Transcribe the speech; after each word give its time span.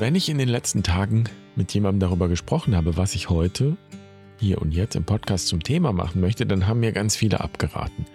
Wenn 0.00 0.14
ich 0.14 0.30
in 0.30 0.38
den 0.38 0.48
letzten 0.48 0.82
Tagen 0.82 1.24
mit 1.56 1.74
jemandem 1.74 2.00
darüber 2.00 2.28
gesprochen 2.28 2.74
habe, 2.74 2.96
was 2.96 3.14
ich 3.14 3.28
heute 3.28 3.76
hier 4.38 4.62
und 4.62 4.72
jetzt 4.72 4.96
im 4.96 5.04
Podcast 5.04 5.46
zum 5.46 5.62
Thema 5.62 5.92
machen 5.92 6.22
möchte, 6.22 6.46
dann 6.46 6.66
haben 6.66 6.80
mir 6.80 6.92
ganz 6.92 7.16
viele 7.16 7.40
abgeraten. 7.40 8.06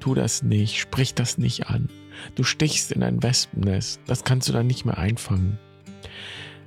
Tu 0.00 0.16
das 0.16 0.42
nicht, 0.42 0.80
sprich 0.80 1.14
das 1.14 1.38
nicht 1.38 1.68
an. 1.68 1.90
Du 2.34 2.42
stichst 2.42 2.90
in 2.90 3.04
ein 3.04 3.22
Wespennest, 3.22 4.00
das 4.08 4.24
kannst 4.24 4.48
du 4.48 4.52
dann 4.52 4.66
nicht 4.66 4.84
mehr 4.84 4.98
einfangen. 4.98 5.60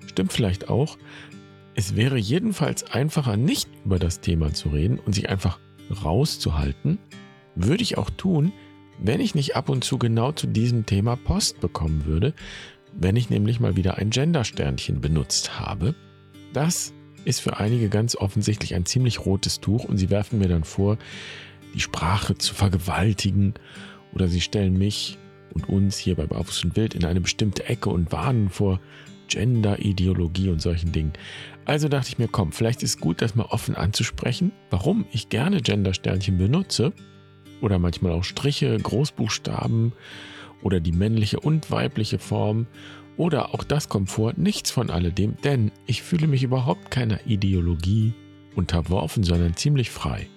Stimmt 0.07 0.31
vielleicht 0.31 0.69
auch. 0.69 0.97
Es 1.75 1.97
wäre 1.97 2.17
jedenfalls 2.17 2.89
einfacher, 2.89 3.35
nicht 3.35 3.67
über 3.83 3.99
das 3.99 4.21
Thema 4.21 4.53
zu 4.53 4.69
reden 4.69 4.99
und 4.99 5.11
sich 5.11 5.29
einfach 5.29 5.59
rauszuhalten. 6.01 6.97
Würde 7.55 7.83
ich 7.83 7.97
auch 7.97 8.09
tun, 8.09 8.53
wenn 9.03 9.19
ich 9.19 9.35
nicht 9.35 9.57
ab 9.57 9.67
und 9.67 9.83
zu 9.83 9.97
genau 9.97 10.31
zu 10.31 10.47
diesem 10.47 10.85
Thema 10.85 11.17
Post 11.17 11.59
bekommen 11.59 12.05
würde, 12.05 12.33
wenn 12.93 13.15
ich 13.15 13.29
nämlich 13.29 13.59
mal 13.59 13.75
wieder 13.75 13.97
ein 13.97 14.09
Gender-Sternchen 14.09 15.01
benutzt 15.01 15.59
habe. 15.59 15.95
Das 16.53 16.93
ist 17.25 17.41
für 17.41 17.57
einige 17.57 17.89
ganz 17.89 18.15
offensichtlich 18.15 18.75
ein 18.75 18.85
ziemlich 18.85 19.25
rotes 19.25 19.59
Tuch 19.59 19.85
und 19.85 19.97
sie 19.97 20.09
werfen 20.09 20.39
mir 20.39 20.47
dann 20.47 20.63
vor, 20.63 20.97
die 21.73 21.79
Sprache 21.79 22.37
zu 22.37 22.53
vergewaltigen 22.53 23.53
oder 24.13 24.27
sie 24.27 24.41
stellen 24.41 24.77
mich 24.77 25.17
und 25.53 25.69
uns 25.69 25.97
hier 25.97 26.15
bei 26.15 26.25
Barfuß 26.25 26.65
und 26.65 26.75
Wild 26.75 26.93
in 26.93 27.05
eine 27.05 27.21
bestimmte 27.21 27.65
Ecke 27.65 27.89
und 27.89 28.11
warnen 28.11 28.49
vor 28.49 28.79
Gender-Ideologie 29.27 30.49
und 30.49 30.61
solchen 30.61 30.91
Dingen. 30.91 31.13
Also 31.65 31.87
dachte 31.87 32.09
ich 32.09 32.17
mir, 32.17 32.27
komm, 32.27 32.51
vielleicht 32.51 32.83
ist 32.83 32.99
gut, 32.99 33.21
das 33.21 33.35
mal 33.35 33.45
offen 33.45 33.75
anzusprechen, 33.75 34.51
warum 34.69 35.05
ich 35.11 35.29
gerne 35.29 35.61
Gender-Sternchen 35.61 36.37
benutze 36.37 36.91
oder 37.61 37.79
manchmal 37.79 38.11
auch 38.11 38.23
Striche, 38.23 38.77
Großbuchstaben 38.77 39.93
oder 40.61 40.79
die 40.79 40.91
männliche 40.91 41.39
und 41.39 41.71
weibliche 41.71 42.19
Form 42.19 42.67
oder 43.17 43.53
auch 43.53 43.63
das 43.63 43.89
kommt 43.89 44.09
vor, 44.09 44.33
nichts 44.35 44.71
von 44.71 44.89
alledem, 44.89 45.35
denn 45.43 45.71
ich 45.85 46.01
fühle 46.01 46.27
mich 46.27 46.43
überhaupt 46.43 46.91
keiner 46.91 47.19
Ideologie 47.27 48.13
unterworfen, 48.55 49.23
sondern 49.23 49.55
ziemlich 49.55 49.91
frei. 49.91 50.27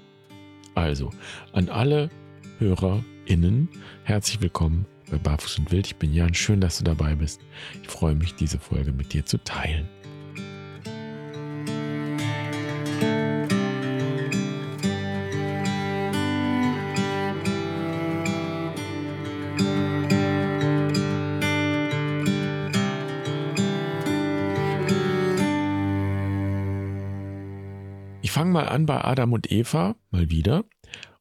Also, 0.74 1.10
an 1.52 1.68
alle 1.68 2.10
HörerInnen, 2.58 3.68
herzlich 4.02 4.40
willkommen 4.40 4.86
bei 5.10 5.18
Barfuß 5.18 5.60
und 5.60 5.72
Wild. 5.72 5.86
Ich 5.86 5.96
bin 5.96 6.12
Jan, 6.12 6.34
schön, 6.34 6.60
dass 6.60 6.78
du 6.78 6.84
dabei 6.84 7.14
bist. 7.14 7.40
Ich 7.82 7.88
freue 7.88 8.14
mich, 8.14 8.34
diese 8.34 8.58
Folge 8.58 8.92
mit 8.92 9.12
dir 9.12 9.24
zu 9.24 9.42
teilen. 9.42 9.88
An 28.74 28.86
bei 28.86 29.02
Adam 29.02 29.32
und 29.32 29.50
Eva, 29.50 29.94
mal 30.10 30.30
wieder, 30.30 30.64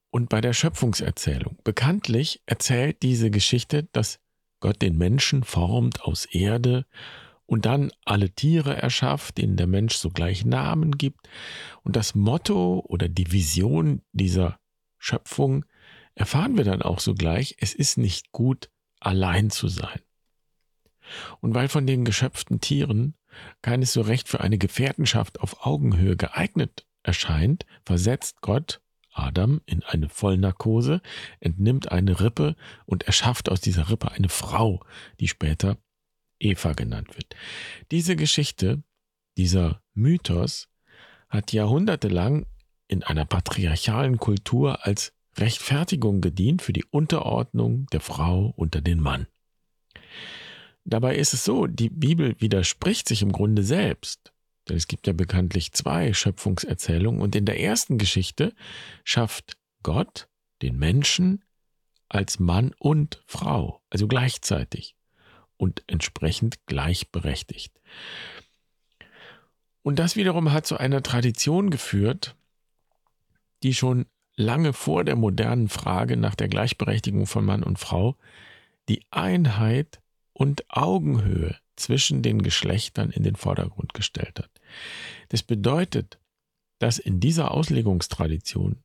und 0.10 0.28
bei 0.28 0.42
der 0.42 0.54
Schöpfungserzählung. 0.54 1.58
Bekanntlich 1.64 2.42
erzählt 2.46 3.02
diese 3.04 3.32
Geschichte, 3.32 3.84
dass 3.94 4.20
Gott 4.60 4.82
den 4.82 4.98
Menschen 4.98 5.44
formt 5.44 6.02
aus 6.04 6.26
Erde 6.26 6.86
und 7.46 7.66
dann 7.66 7.92
alle 8.06 8.32
Tiere 8.32 8.76
erschafft, 8.76 9.38
denen 9.38 9.56
der 9.56 9.68
Mensch 9.68 9.96
sogleich 9.96 10.46
Namen 10.46 10.98
gibt. 10.98 11.30
Und 11.84 11.96
das 11.96 12.16
Motto 12.16 12.84
oder 12.88 13.08
die 13.08 13.32
Vision 13.32 14.02
dieser 14.14 14.60
Schöpfung 14.98 15.66
erfahren 16.16 16.58
wir 16.58 16.64
dann 16.64 16.82
auch 16.82 17.00
sogleich, 17.00 17.56
es 17.60 17.74
ist 17.74 17.98
nicht 17.98 18.32
gut, 18.32 18.70
allein 19.00 19.50
zu 19.50 19.68
sein. 19.68 20.00
Und 21.42 21.54
weil 21.54 21.68
von 21.68 21.86
den 21.86 22.06
geschöpften 22.06 22.62
Tieren 22.62 23.16
keines 23.62 23.94
so 23.94 24.02
recht 24.02 24.30
für 24.30 24.42
eine 24.42 24.58
Gefährtenschaft 24.58 25.40
auf 25.42 25.66
Augenhöhe 25.66 26.16
geeignet 26.16 26.86
erscheint, 27.04 27.66
versetzt 27.86 28.42
Gott 28.42 28.82
Adam 29.12 29.62
in 29.66 29.84
eine 29.84 30.10
Vollnarkose, 30.10 31.02
entnimmt 31.40 31.92
eine 31.92 32.20
Rippe 32.20 32.56
und 32.86 33.04
erschafft 33.04 33.50
aus 33.50 33.62
dieser 33.62 33.90
Rippe 33.90 34.12
eine 34.12 34.30
Frau, 34.30 34.84
die 35.20 35.28
später 35.28 35.78
Eva 36.40 36.74
genannt 36.74 37.16
wird. 37.16 37.36
Diese 37.92 38.16
Geschichte, 38.16 38.84
dieser 39.38 39.82
Mythos, 39.94 40.68
hat 41.30 41.54
jahrhundertelang 41.54 42.46
in 42.88 43.04
einer 43.04 43.26
patriarchalen 43.26 44.18
Kultur 44.18 44.86
als 44.86 45.14
Rechtfertigung 45.38 46.22
gedient 46.22 46.62
für 46.62 46.74
die 46.74 46.86
Unterordnung 46.86 47.88
der 47.88 48.02
Frau 48.02 48.54
unter 48.56 48.82
den 48.82 49.00
Mann. 49.00 49.28
Dabei 50.86 51.16
ist 51.16 51.34
es 51.34 51.46
so, 51.46 51.66
die 51.66 51.90
Bibel 51.90 52.36
widerspricht 52.40 53.08
sich 53.08 53.22
im 53.22 53.32
Grunde 53.32 53.64
selbst. 53.64 54.33
Denn 54.68 54.78
es 54.78 54.88
gibt 54.88 55.08
ja 55.08 55.14
bekanntlich 55.14 55.74
zwei 55.74 56.14
Schöpfungserzählungen 56.14 57.22
und 57.22 57.36
in 57.36 57.46
der 57.46 57.60
ersten 57.60 57.98
Geschichte 57.98 58.54
schafft 59.04 59.58
Gott 59.84 60.30
den 60.62 60.78
Menschen 60.78 61.44
als 62.08 62.40
Mann 62.40 62.74
und 62.80 63.22
Frau, 63.26 63.82
also 63.90 64.08
gleichzeitig 64.08 64.96
und 65.58 65.84
entsprechend 65.88 66.66
gleichberechtigt. 66.66 67.74
Und 69.82 70.00
das 70.00 70.16
wiederum 70.16 70.52
hat 70.54 70.66
zu 70.66 70.78
einer 70.78 71.04
Tradition 71.04 71.70
geführt, 71.70 72.36
die 73.64 73.74
schon 73.74 74.06
lange 74.36 74.74
vor 74.74 75.04
der 75.04 75.16
modernen 75.16 75.70
Frage 75.70 76.18
nach 76.18 76.36
der 76.36 76.48
Gleichberechtigung 76.48 77.28
von 77.28 77.46
Mann 77.46 77.64
und 77.64 77.80
Frau 77.80 78.18
die 78.90 79.06
Einheit 79.12 80.02
und 80.34 80.66
Augenhöhe 80.70 81.58
zwischen 81.76 82.22
den 82.22 82.42
Geschlechtern 82.42 83.12
in 83.12 83.24
den 83.24 83.36
Vordergrund 83.36 83.94
gestellt 83.94 84.40
hat. 84.40 84.53
Das 85.30 85.44
bedeutet, 85.44 86.20
dass 86.80 87.00
in 87.00 87.20
dieser 87.20 87.52
Auslegungstradition 87.52 88.84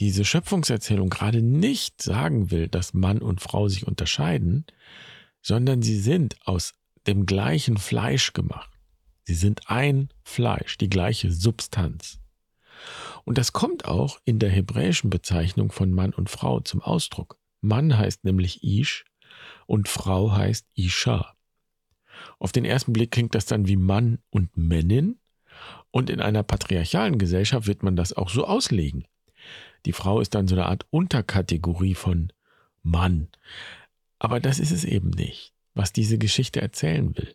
diese 0.00 0.24
Schöpfungserzählung 0.24 1.10
gerade 1.10 1.42
nicht 1.42 2.02
sagen 2.02 2.50
will, 2.50 2.68
dass 2.68 2.94
Mann 2.94 3.18
und 3.18 3.40
Frau 3.40 3.68
sich 3.68 3.86
unterscheiden, 3.86 4.64
sondern 5.42 5.82
sie 5.82 5.98
sind 5.98 6.36
aus 6.46 6.74
dem 7.06 7.26
gleichen 7.26 7.78
Fleisch 7.78 8.32
gemacht. 8.32 8.70
Sie 9.24 9.34
sind 9.34 9.68
ein 9.68 10.08
Fleisch, 10.24 10.78
die 10.78 10.88
gleiche 10.88 11.32
Substanz. 11.32 12.18
Und 13.24 13.38
das 13.38 13.52
kommt 13.52 13.84
auch 13.84 14.20
in 14.24 14.38
der 14.38 14.50
hebräischen 14.50 15.10
Bezeichnung 15.10 15.72
von 15.72 15.92
Mann 15.92 16.14
und 16.14 16.30
Frau 16.30 16.60
zum 16.60 16.80
Ausdruck. 16.80 17.38
Mann 17.60 17.96
heißt 17.96 18.24
nämlich 18.24 18.62
Ish 18.62 19.04
und 19.66 19.88
Frau 19.88 20.32
heißt 20.32 20.66
Isha. 20.74 21.34
Auf 22.38 22.52
den 22.52 22.64
ersten 22.64 22.92
Blick 22.92 23.10
klingt 23.10 23.34
das 23.34 23.46
dann 23.46 23.68
wie 23.68 23.76
Mann 23.76 24.18
und 24.30 24.56
Männin. 24.56 25.18
Und 25.90 26.10
in 26.10 26.20
einer 26.20 26.42
patriarchalen 26.42 27.18
Gesellschaft 27.18 27.66
wird 27.66 27.82
man 27.82 27.96
das 27.96 28.12
auch 28.12 28.28
so 28.28 28.44
auslegen. 28.46 29.06
Die 29.86 29.92
Frau 29.92 30.20
ist 30.20 30.34
dann 30.34 30.48
so 30.48 30.54
eine 30.54 30.66
Art 30.66 30.86
Unterkategorie 30.90 31.94
von 31.94 32.32
Mann. 32.82 33.28
Aber 34.18 34.40
das 34.40 34.58
ist 34.58 34.70
es 34.70 34.84
eben 34.84 35.10
nicht, 35.10 35.54
was 35.74 35.92
diese 35.92 36.18
Geschichte 36.18 36.60
erzählen 36.60 37.16
will. 37.16 37.34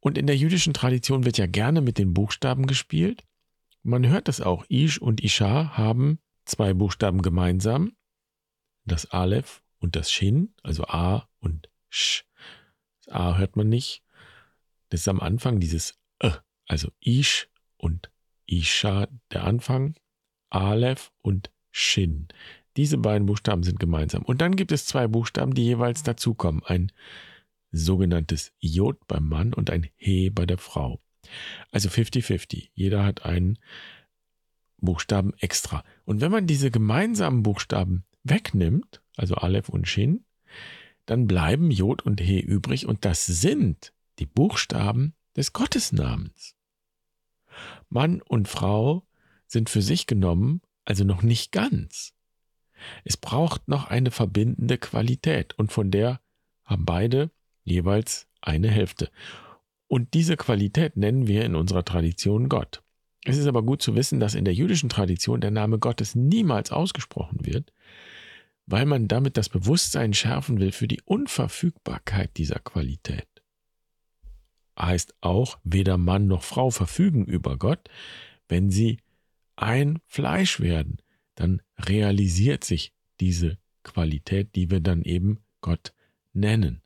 Und 0.00 0.16
in 0.16 0.26
der 0.26 0.36
jüdischen 0.36 0.74
Tradition 0.74 1.24
wird 1.24 1.38
ja 1.38 1.46
gerne 1.46 1.80
mit 1.80 1.98
den 1.98 2.14
Buchstaben 2.14 2.66
gespielt. 2.66 3.24
Man 3.82 4.06
hört 4.06 4.28
das 4.28 4.40
auch. 4.40 4.64
Ish 4.68 5.00
und 5.00 5.22
Isha 5.22 5.76
haben 5.76 6.20
zwei 6.44 6.72
Buchstaben 6.72 7.22
gemeinsam. 7.22 7.92
Das 8.84 9.06
Aleph 9.06 9.62
und 9.80 9.96
das 9.96 10.10
Shin, 10.10 10.54
also 10.62 10.84
A 10.84 11.28
und 11.40 11.68
Sch. 11.88 12.27
A 13.10 13.36
hört 13.36 13.56
man 13.56 13.68
nicht. 13.68 14.02
Das 14.90 15.00
ist 15.00 15.08
am 15.08 15.20
Anfang 15.20 15.60
dieses 15.60 15.98
Ö, 16.22 16.30
also 16.66 16.90
Ish 17.00 17.48
und 17.76 18.10
Isha, 18.46 19.08
der 19.30 19.44
Anfang, 19.44 19.94
Aleph 20.50 21.12
und 21.22 21.50
Shin. 21.70 22.28
Diese 22.76 22.98
beiden 22.98 23.26
Buchstaben 23.26 23.62
sind 23.62 23.80
gemeinsam. 23.80 24.22
Und 24.22 24.40
dann 24.40 24.56
gibt 24.56 24.72
es 24.72 24.86
zwei 24.86 25.06
Buchstaben, 25.06 25.54
die 25.54 25.64
jeweils 25.64 26.02
dazukommen. 26.02 26.62
Ein 26.64 26.92
sogenanntes 27.70 28.52
Jod 28.58 29.06
beim 29.06 29.28
Mann 29.28 29.52
und 29.52 29.70
ein 29.70 29.88
He 29.96 30.30
bei 30.30 30.46
der 30.46 30.58
Frau. 30.58 31.00
Also 31.70 31.88
50-50. 31.88 32.70
Jeder 32.74 33.04
hat 33.04 33.24
einen 33.24 33.58
Buchstaben 34.78 35.34
extra. 35.38 35.84
Und 36.04 36.20
wenn 36.20 36.30
man 36.30 36.46
diese 36.46 36.70
gemeinsamen 36.70 37.42
Buchstaben 37.42 38.04
wegnimmt, 38.22 39.02
also 39.16 39.34
Aleph 39.34 39.68
und 39.68 39.88
Shin, 39.88 40.24
dann 41.08 41.26
bleiben 41.26 41.70
Jod 41.70 42.02
und 42.02 42.20
He 42.20 42.40
übrig 42.40 42.86
und 42.86 43.04
das 43.04 43.26
sind 43.26 43.92
die 44.18 44.26
Buchstaben 44.26 45.14
des 45.36 45.52
Gottesnamens. 45.52 46.54
Mann 47.88 48.20
und 48.22 48.48
Frau 48.48 49.06
sind 49.46 49.70
für 49.70 49.82
sich 49.82 50.06
genommen 50.06 50.60
also 50.88 51.04
noch 51.04 51.22
nicht 51.22 51.52
ganz. 51.52 52.14
Es 53.04 53.16
braucht 53.16 53.68
noch 53.68 53.88
eine 53.88 54.10
verbindende 54.10 54.78
Qualität 54.78 55.58
und 55.58 55.70
von 55.70 55.90
der 55.90 56.20
haben 56.64 56.86
beide 56.86 57.30
jeweils 57.64 58.26
eine 58.40 58.70
Hälfte. 58.70 59.10
Und 59.86 60.14
diese 60.14 60.36
Qualität 60.36 60.96
nennen 60.96 61.26
wir 61.26 61.44
in 61.44 61.54
unserer 61.54 61.84
Tradition 61.84 62.48
Gott. 62.48 62.82
Es 63.24 63.36
ist 63.36 63.46
aber 63.46 63.62
gut 63.62 63.82
zu 63.82 63.96
wissen, 63.96 64.20
dass 64.20 64.34
in 64.34 64.44
der 64.46 64.54
jüdischen 64.54 64.88
Tradition 64.88 65.40
der 65.40 65.50
Name 65.50 65.78
Gottes 65.78 66.14
niemals 66.14 66.72
ausgesprochen 66.72 67.44
wird, 67.44 67.72
weil 68.70 68.84
man 68.84 69.08
damit 69.08 69.38
das 69.38 69.48
Bewusstsein 69.48 70.12
schärfen 70.12 70.60
will 70.60 70.72
für 70.72 70.86
die 70.86 71.00
Unverfügbarkeit 71.04 72.36
dieser 72.36 72.58
Qualität. 72.58 73.26
heißt 74.78 75.14
auch, 75.22 75.58
weder 75.64 75.96
Mann 75.96 76.26
noch 76.26 76.42
Frau 76.42 76.70
verfügen 76.70 77.24
über 77.24 77.56
Gott. 77.56 77.88
Wenn 78.46 78.70
sie 78.70 78.98
ein 79.56 79.98
Fleisch 80.06 80.60
werden, 80.60 80.98
dann 81.34 81.62
realisiert 81.78 82.62
sich 82.62 82.92
diese 83.20 83.58
Qualität, 83.82 84.54
die 84.54 84.70
wir 84.70 84.80
dann 84.80 85.02
eben 85.02 85.38
Gott 85.62 85.94
nennen. 86.32 86.82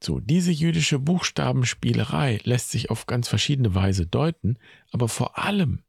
So, 0.00 0.20
diese 0.20 0.52
jüdische 0.52 0.98
Buchstabenspielerei 0.98 2.40
lässt 2.44 2.70
sich 2.70 2.90
auf 2.90 3.06
ganz 3.06 3.26
verschiedene 3.26 3.74
Weise 3.74 4.06
deuten, 4.06 4.58
aber 4.92 5.08
vor 5.08 5.38
allem 5.38 5.82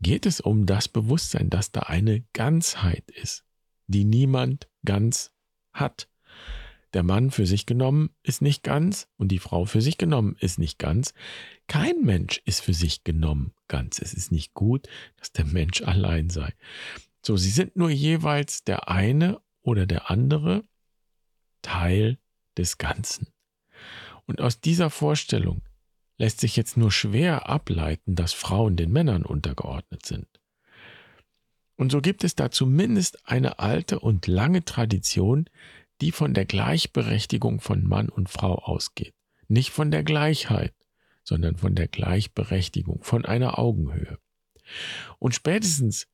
geht 0.00 0.26
es 0.26 0.40
um 0.40 0.66
das 0.66 0.86
Bewusstsein, 0.86 1.50
dass 1.50 1.72
da 1.72 1.80
eine 1.80 2.24
Ganzheit 2.32 3.10
ist, 3.10 3.44
die 3.92 4.04
niemand 4.04 4.68
ganz 4.84 5.32
hat. 5.72 6.08
Der 6.94 7.02
Mann 7.02 7.30
für 7.30 7.46
sich 7.46 7.64
genommen 7.64 8.10
ist 8.22 8.42
nicht 8.42 8.62
ganz 8.62 9.08
und 9.16 9.28
die 9.28 9.38
Frau 9.38 9.64
für 9.64 9.80
sich 9.80 9.96
genommen 9.96 10.36
ist 10.40 10.58
nicht 10.58 10.78
ganz. 10.78 11.14
Kein 11.66 12.02
Mensch 12.02 12.42
ist 12.44 12.60
für 12.60 12.74
sich 12.74 13.02
genommen 13.04 13.54
ganz. 13.68 13.98
Es 13.98 14.12
ist 14.12 14.30
nicht 14.30 14.52
gut, 14.52 14.88
dass 15.16 15.32
der 15.32 15.46
Mensch 15.46 15.80
allein 15.86 16.28
sei. 16.28 16.52
So, 17.24 17.36
sie 17.36 17.50
sind 17.50 17.76
nur 17.76 17.90
jeweils 17.90 18.64
der 18.64 18.88
eine 18.88 19.40
oder 19.62 19.86
der 19.86 20.10
andere 20.10 20.64
Teil 21.62 22.18
des 22.58 22.76
Ganzen. 22.76 23.28
Und 24.26 24.40
aus 24.40 24.60
dieser 24.60 24.90
Vorstellung 24.90 25.62
lässt 26.18 26.40
sich 26.40 26.56
jetzt 26.56 26.76
nur 26.76 26.92
schwer 26.92 27.48
ableiten, 27.48 28.14
dass 28.14 28.32
Frauen 28.32 28.76
den 28.76 28.92
Männern 28.92 29.24
untergeordnet 29.24 30.04
sind. 30.04 30.41
Und 31.82 31.90
so 31.90 32.00
gibt 32.00 32.22
es 32.22 32.36
da 32.36 32.52
zumindest 32.52 33.28
eine 33.28 33.58
alte 33.58 33.98
und 33.98 34.28
lange 34.28 34.64
Tradition, 34.64 35.50
die 36.00 36.12
von 36.12 36.32
der 36.32 36.44
Gleichberechtigung 36.44 37.58
von 37.58 37.84
Mann 37.84 38.08
und 38.08 38.30
Frau 38.30 38.54
ausgeht. 38.54 39.14
Nicht 39.48 39.70
von 39.70 39.90
der 39.90 40.04
Gleichheit, 40.04 40.72
sondern 41.24 41.56
von 41.56 41.74
der 41.74 41.88
Gleichberechtigung, 41.88 43.02
von 43.02 43.24
einer 43.24 43.58
Augenhöhe. 43.58 44.18
Und 45.18 45.34
spätestens 45.34 46.06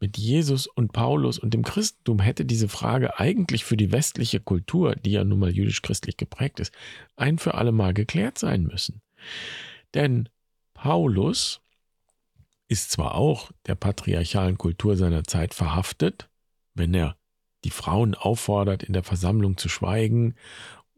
mit 0.00 0.16
Jesus 0.16 0.66
und 0.66 0.92
Paulus 0.92 1.38
und 1.38 1.52
dem 1.52 1.64
Christentum 1.64 2.20
hätte 2.20 2.46
diese 2.46 2.70
Frage 2.70 3.20
eigentlich 3.20 3.66
für 3.66 3.76
die 3.76 3.92
westliche 3.92 4.40
Kultur, 4.40 4.96
die 4.96 5.12
ja 5.12 5.22
nun 5.22 5.40
mal 5.40 5.54
jüdisch-christlich 5.54 6.16
geprägt 6.16 6.60
ist, 6.60 6.72
ein 7.16 7.36
für 7.36 7.56
alle 7.56 7.72
Mal 7.72 7.92
geklärt 7.92 8.38
sein 8.38 8.62
müssen. 8.62 9.02
Denn 9.92 10.30
Paulus 10.72 11.60
ist 12.70 12.92
zwar 12.92 13.16
auch 13.16 13.50
der 13.66 13.74
patriarchalen 13.74 14.56
Kultur 14.56 14.96
seiner 14.96 15.24
Zeit 15.24 15.54
verhaftet, 15.54 16.30
wenn 16.74 16.94
er 16.94 17.16
die 17.64 17.70
Frauen 17.70 18.14
auffordert, 18.14 18.84
in 18.84 18.92
der 18.92 19.02
Versammlung 19.02 19.58
zu 19.58 19.68
schweigen 19.68 20.36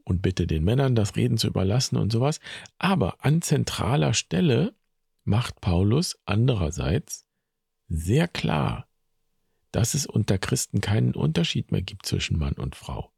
und 0.04 0.20
bitte 0.20 0.46
den 0.46 0.64
Männern 0.64 0.94
das 0.94 1.16
Reden 1.16 1.38
zu 1.38 1.46
überlassen 1.46 1.96
und 1.96 2.12
sowas, 2.12 2.40
aber 2.76 3.24
an 3.24 3.40
zentraler 3.40 4.12
Stelle 4.12 4.74
macht 5.24 5.62
Paulus 5.62 6.18
andererseits 6.26 7.24
sehr 7.88 8.28
klar, 8.28 8.86
dass 9.70 9.94
es 9.94 10.04
unter 10.04 10.36
Christen 10.36 10.82
keinen 10.82 11.14
Unterschied 11.14 11.72
mehr 11.72 11.82
gibt 11.82 12.04
zwischen 12.04 12.38
Mann 12.38 12.54
und 12.54 12.76
Frau. 12.76 13.12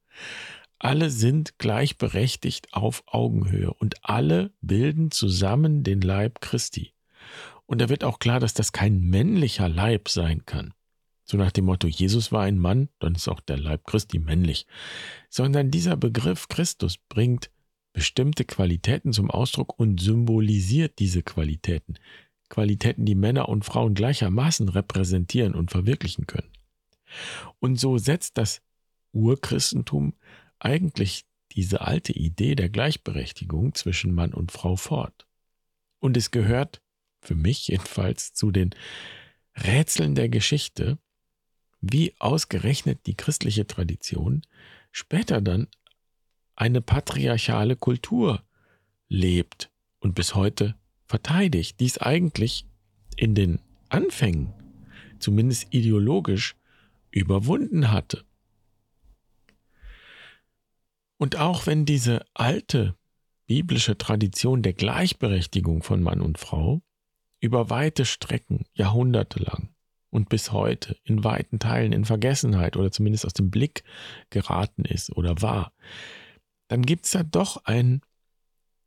Alle 0.78 1.10
sind 1.10 1.58
gleichberechtigt 1.58 2.72
auf 2.72 3.02
Augenhöhe 3.06 3.74
und 3.74 4.04
alle 4.04 4.52
bilden 4.60 5.10
zusammen 5.10 5.82
den 5.82 6.00
Leib 6.00 6.40
Christi. 6.40 6.93
Und 7.66 7.80
da 7.80 7.88
wird 7.88 8.04
auch 8.04 8.18
klar, 8.18 8.40
dass 8.40 8.54
das 8.54 8.72
kein 8.72 9.00
männlicher 9.00 9.68
Leib 9.68 10.08
sein 10.08 10.44
kann. 10.44 10.74
So 11.24 11.38
nach 11.38 11.52
dem 11.52 11.64
Motto, 11.64 11.86
Jesus 11.88 12.32
war 12.32 12.42
ein 12.42 12.58
Mann, 12.58 12.90
dann 12.98 13.14
ist 13.14 13.28
auch 13.28 13.40
der 13.40 13.56
Leib 13.56 13.84
Christi 13.86 14.18
männlich. 14.18 14.66
Sondern 15.30 15.70
dieser 15.70 15.96
Begriff 15.96 16.48
Christus 16.48 16.98
bringt 17.08 17.50
bestimmte 17.94 18.44
Qualitäten 18.44 19.12
zum 19.12 19.30
Ausdruck 19.30 19.78
und 19.78 20.00
symbolisiert 20.00 20.98
diese 20.98 21.22
Qualitäten. 21.22 21.94
Qualitäten, 22.50 23.06
die 23.06 23.14
Männer 23.14 23.48
und 23.48 23.64
Frauen 23.64 23.94
gleichermaßen 23.94 24.68
repräsentieren 24.68 25.54
und 25.54 25.70
verwirklichen 25.70 26.26
können. 26.26 26.50
Und 27.60 27.80
so 27.80 27.96
setzt 27.96 28.36
das 28.36 28.60
Urchristentum 29.12 30.14
eigentlich 30.58 31.24
diese 31.52 31.80
alte 31.80 32.12
Idee 32.12 32.54
der 32.54 32.68
Gleichberechtigung 32.68 33.74
zwischen 33.74 34.12
Mann 34.12 34.34
und 34.34 34.52
Frau 34.52 34.76
fort. 34.76 35.26
Und 36.00 36.16
es 36.16 36.30
gehört, 36.30 36.82
für 37.24 37.34
mich 37.34 37.68
jedenfalls, 37.68 38.34
zu 38.34 38.50
den 38.50 38.70
Rätseln 39.56 40.14
der 40.14 40.28
Geschichte, 40.28 40.98
wie 41.80 42.14
ausgerechnet 42.18 43.06
die 43.06 43.14
christliche 43.14 43.66
Tradition 43.66 44.42
später 44.90 45.40
dann 45.40 45.68
eine 46.56 46.80
patriarchale 46.80 47.76
Kultur 47.76 48.42
lebt 49.08 49.70
und 49.98 50.14
bis 50.14 50.34
heute 50.34 50.76
verteidigt, 51.06 51.80
dies 51.80 51.98
eigentlich 51.98 52.66
in 53.16 53.34
den 53.34 53.60
Anfängen, 53.88 54.52
zumindest 55.18 55.72
ideologisch, 55.74 56.56
überwunden 57.10 57.92
hatte. 57.92 58.24
Und 61.16 61.36
auch 61.36 61.66
wenn 61.66 61.86
diese 61.86 62.24
alte 62.34 62.96
biblische 63.46 63.96
Tradition 63.96 64.62
der 64.62 64.72
Gleichberechtigung 64.72 65.82
von 65.82 66.02
Mann 66.02 66.20
und 66.20 66.38
Frau 66.38 66.82
über 67.44 67.68
weite 67.68 68.06
Strecken, 68.06 68.64
jahrhundertelang 68.72 69.68
und 70.08 70.30
bis 70.30 70.50
heute 70.50 70.96
in 71.04 71.24
weiten 71.24 71.58
Teilen 71.58 71.92
in 71.92 72.06
Vergessenheit 72.06 72.78
oder 72.78 72.90
zumindest 72.90 73.26
aus 73.26 73.34
dem 73.34 73.50
Blick 73.50 73.84
geraten 74.30 74.86
ist 74.86 75.14
oder 75.14 75.42
war, 75.42 75.74
dann 76.68 76.86
gibt 76.86 77.04
es 77.04 77.10
da 77.10 77.22
doch 77.22 77.64
einen 77.66 78.00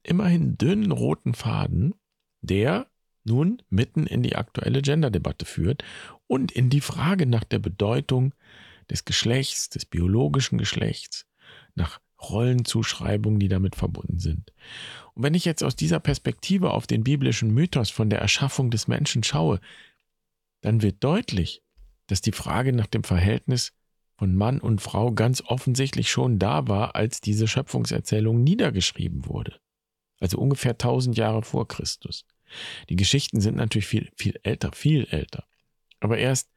immerhin 0.01 0.57
dünnen 0.57 0.91
roten 0.91 1.35
Faden, 1.35 1.93
der 2.41 2.87
nun 3.23 3.61
mitten 3.69 4.07
in 4.07 4.23
die 4.23 4.35
aktuelle 4.35 4.81
Gender-Debatte 4.81 5.45
führt 5.45 5.83
und 6.25 6.51
in 6.51 6.71
die 6.71 6.81
Frage 6.81 7.27
nach 7.27 7.43
der 7.43 7.59
Bedeutung 7.59 8.33
des 8.89 9.05
Geschlechts, 9.05 9.69
des 9.69 9.85
biologischen 9.85 10.57
Geschlechts, 10.57 11.27
nach 11.75 11.99
Rollenzuschreibungen, 12.21 13.39
die 13.39 13.47
damit 13.47 13.75
verbunden 13.75 14.19
sind. 14.19 14.51
Und 15.13 15.23
wenn 15.23 15.33
ich 15.33 15.45
jetzt 15.45 15.63
aus 15.63 15.75
dieser 15.75 15.99
Perspektive 15.99 16.71
auf 16.71 16.87
den 16.87 17.03
biblischen 17.03 17.53
Mythos 17.53 17.89
von 17.89 18.09
der 18.09 18.19
Erschaffung 18.19 18.71
des 18.71 18.87
Menschen 18.87 19.23
schaue, 19.23 19.59
dann 20.61 20.81
wird 20.81 21.03
deutlich, 21.03 21.63
dass 22.07 22.21
die 22.21 22.31
Frage 22.31 22.73
nach 22.73 22.87
dem 22.87 23.03
Verhältnis 23.03 23.73
von 24.17 24.35
Mann 24.35 24.59
und 24.59 24.81
Frau 24.81 25.11
ganz 25.11 25.41
offensichtlich 25.45 26.09
schon 26.09 26.39
da 26.39 26.67
war, 26.67 26.95
als 26.95 27.21
diese 27.21 27.47
Schöpfungserzählung 27.47 28.43
niedergeschrieben 28.43 29.27
wurde. 29.27 29.59
Also 30.19 30.39
ungefähr 30.39 30.71
1000 30.71 31.15
Jahre 31.17 31.43
vor 31.43 31.67
Christus. 31.67 32.25
Die 32.89 32.95
Geschichten 32.95 33.41
sind 33.41 33.55
natürlich 33.55 33.85
viel, 33.85 34.09
viel 34.15 34.39
älter, 34.41 34.71
viel 34.71 35.05
älter. 35.11 35.45
Aber 35.99 36.17
erst 36.17 36.49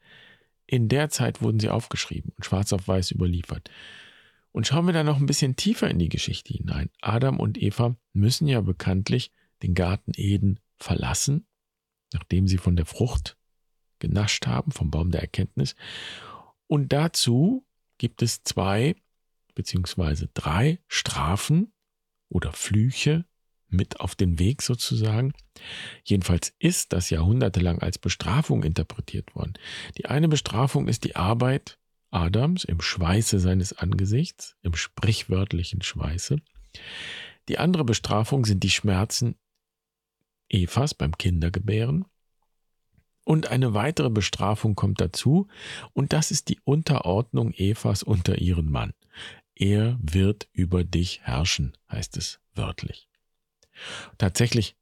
in 0.67 0.89
der 0.89 1.11
Zeit 1.11 1.43
wurden 1.43 1.61
sie 1.61 1.69
aufgeschrieben 1.69 2.33
und 2.37 2.45
schwarz 2.45 2.73
auf 2.73 2.87
weiß 2.89 3.11
überliefert. 3.11 3.71
Und 4.53 4.67
schauen 4.67 4.87
wir 4.87 4.93
da 4.93 5.05
noch 5.05 5.19
ein 5.19 5.27
bisschen 5.27 5.57
tiefer 5.57 5.89
in 5.89 5.99
die 5.99 6.09
Geschichte 6.09 6.53
hinein. 6.53 6.91
Adam 7.01 7.39
und 7.39 7.61
Eva 7.61 7.97
müssen 8.13 8.49
ja 8.49 8.61
bekanntlich 8.61 9.31
den 9.63 9.75
Garten 9.75 10.13
Eden 10.17 10.59
verlassen, 10.77 11.47
nachdem 12.13 12.49
sie 12.49 12.59
von 12.59 12.77
der 12.77 12.87
Frucht 12.87 13.37
genascht 13.99 14.47
haben, 14.47 14.73
vom 14.73 14.91
Baum 14.91 15.11
der 15.11 15.21
Erkenntnis. 15.21 15.77
Und 16.67 16.93
dazu 16.93 17.65
gibt 17.99 18.23
es 18.23 18.43
zwei 18.43 18.97
beziehungsweise 19.55 20.29
drei 20.33 20.79
Strafen 20.89 21.73
oder 22.29 22.53
Flüche 22.53 23.27
mit 23.69 24.01
auf 24.01 24.15
den 24.15 24.39
Weg 24.39 24.63
sozusagen. 24.63 25.33
Jedenfalls 26.05 26.55
ist 26.59 26.93
das 26.93 27.11
jahrhundertelang 27.11 27.81
als 27.81 27.99
Bestrafung 27.99 28.65
interpretiert 28.65 29.35
worden. 29.35 29.55
Die 29.97 30.07
eine 30.07 30.29
Bestrafung 30.29 30.89
ist 30.89 31.05
die 31.05 31.17
Arbeit 31.17 31.79
Adams 32.11 32.65
im 32.65 32.81
Schweiße 32.81 33.39
seines 33.39 33.73
Angesichts, 33.73 34.57
im 34.63 34.75
sprichwörtlichen 34.75 35.83
Schweiße. 35.83 36.39
Die 37.49 37.59
andere 37.59 37.85
Bestrafung 37.85 38.45
sind 38.45 38.63
die 38.63 38.71
Schmerzen 38.71 39.37
Evas 40.49 40.95
beim 40.95 41.17
Kindergebären. 41.17 42.05
Und 43.25 43.49
eine 43.49 43.75
weitere 43.75 44.11
Bestrafung 44.11 44.75
kommt 44.75 45.01
dazu, 45.01 45.47
und 45.93 46.13
das 46.13 46.31
ist 46.31 46.49
die 46.49 46.59
Unterordnung 46.65 47.53
Evas 47.53 48.03
unter 48.03 48.39
ihren 48.39 48.71
Mann. 48.71 48.93
Er 49.55 49.99
wird 50.01 50.49
über 50.53 50.85
dich 50.85 51.21
herrschen, 51.23 51.77
heißt 51.91 52.17
es 52.17 52.41
wörtlich. 52.55 53.09
Tatsächlich 54.19 54.75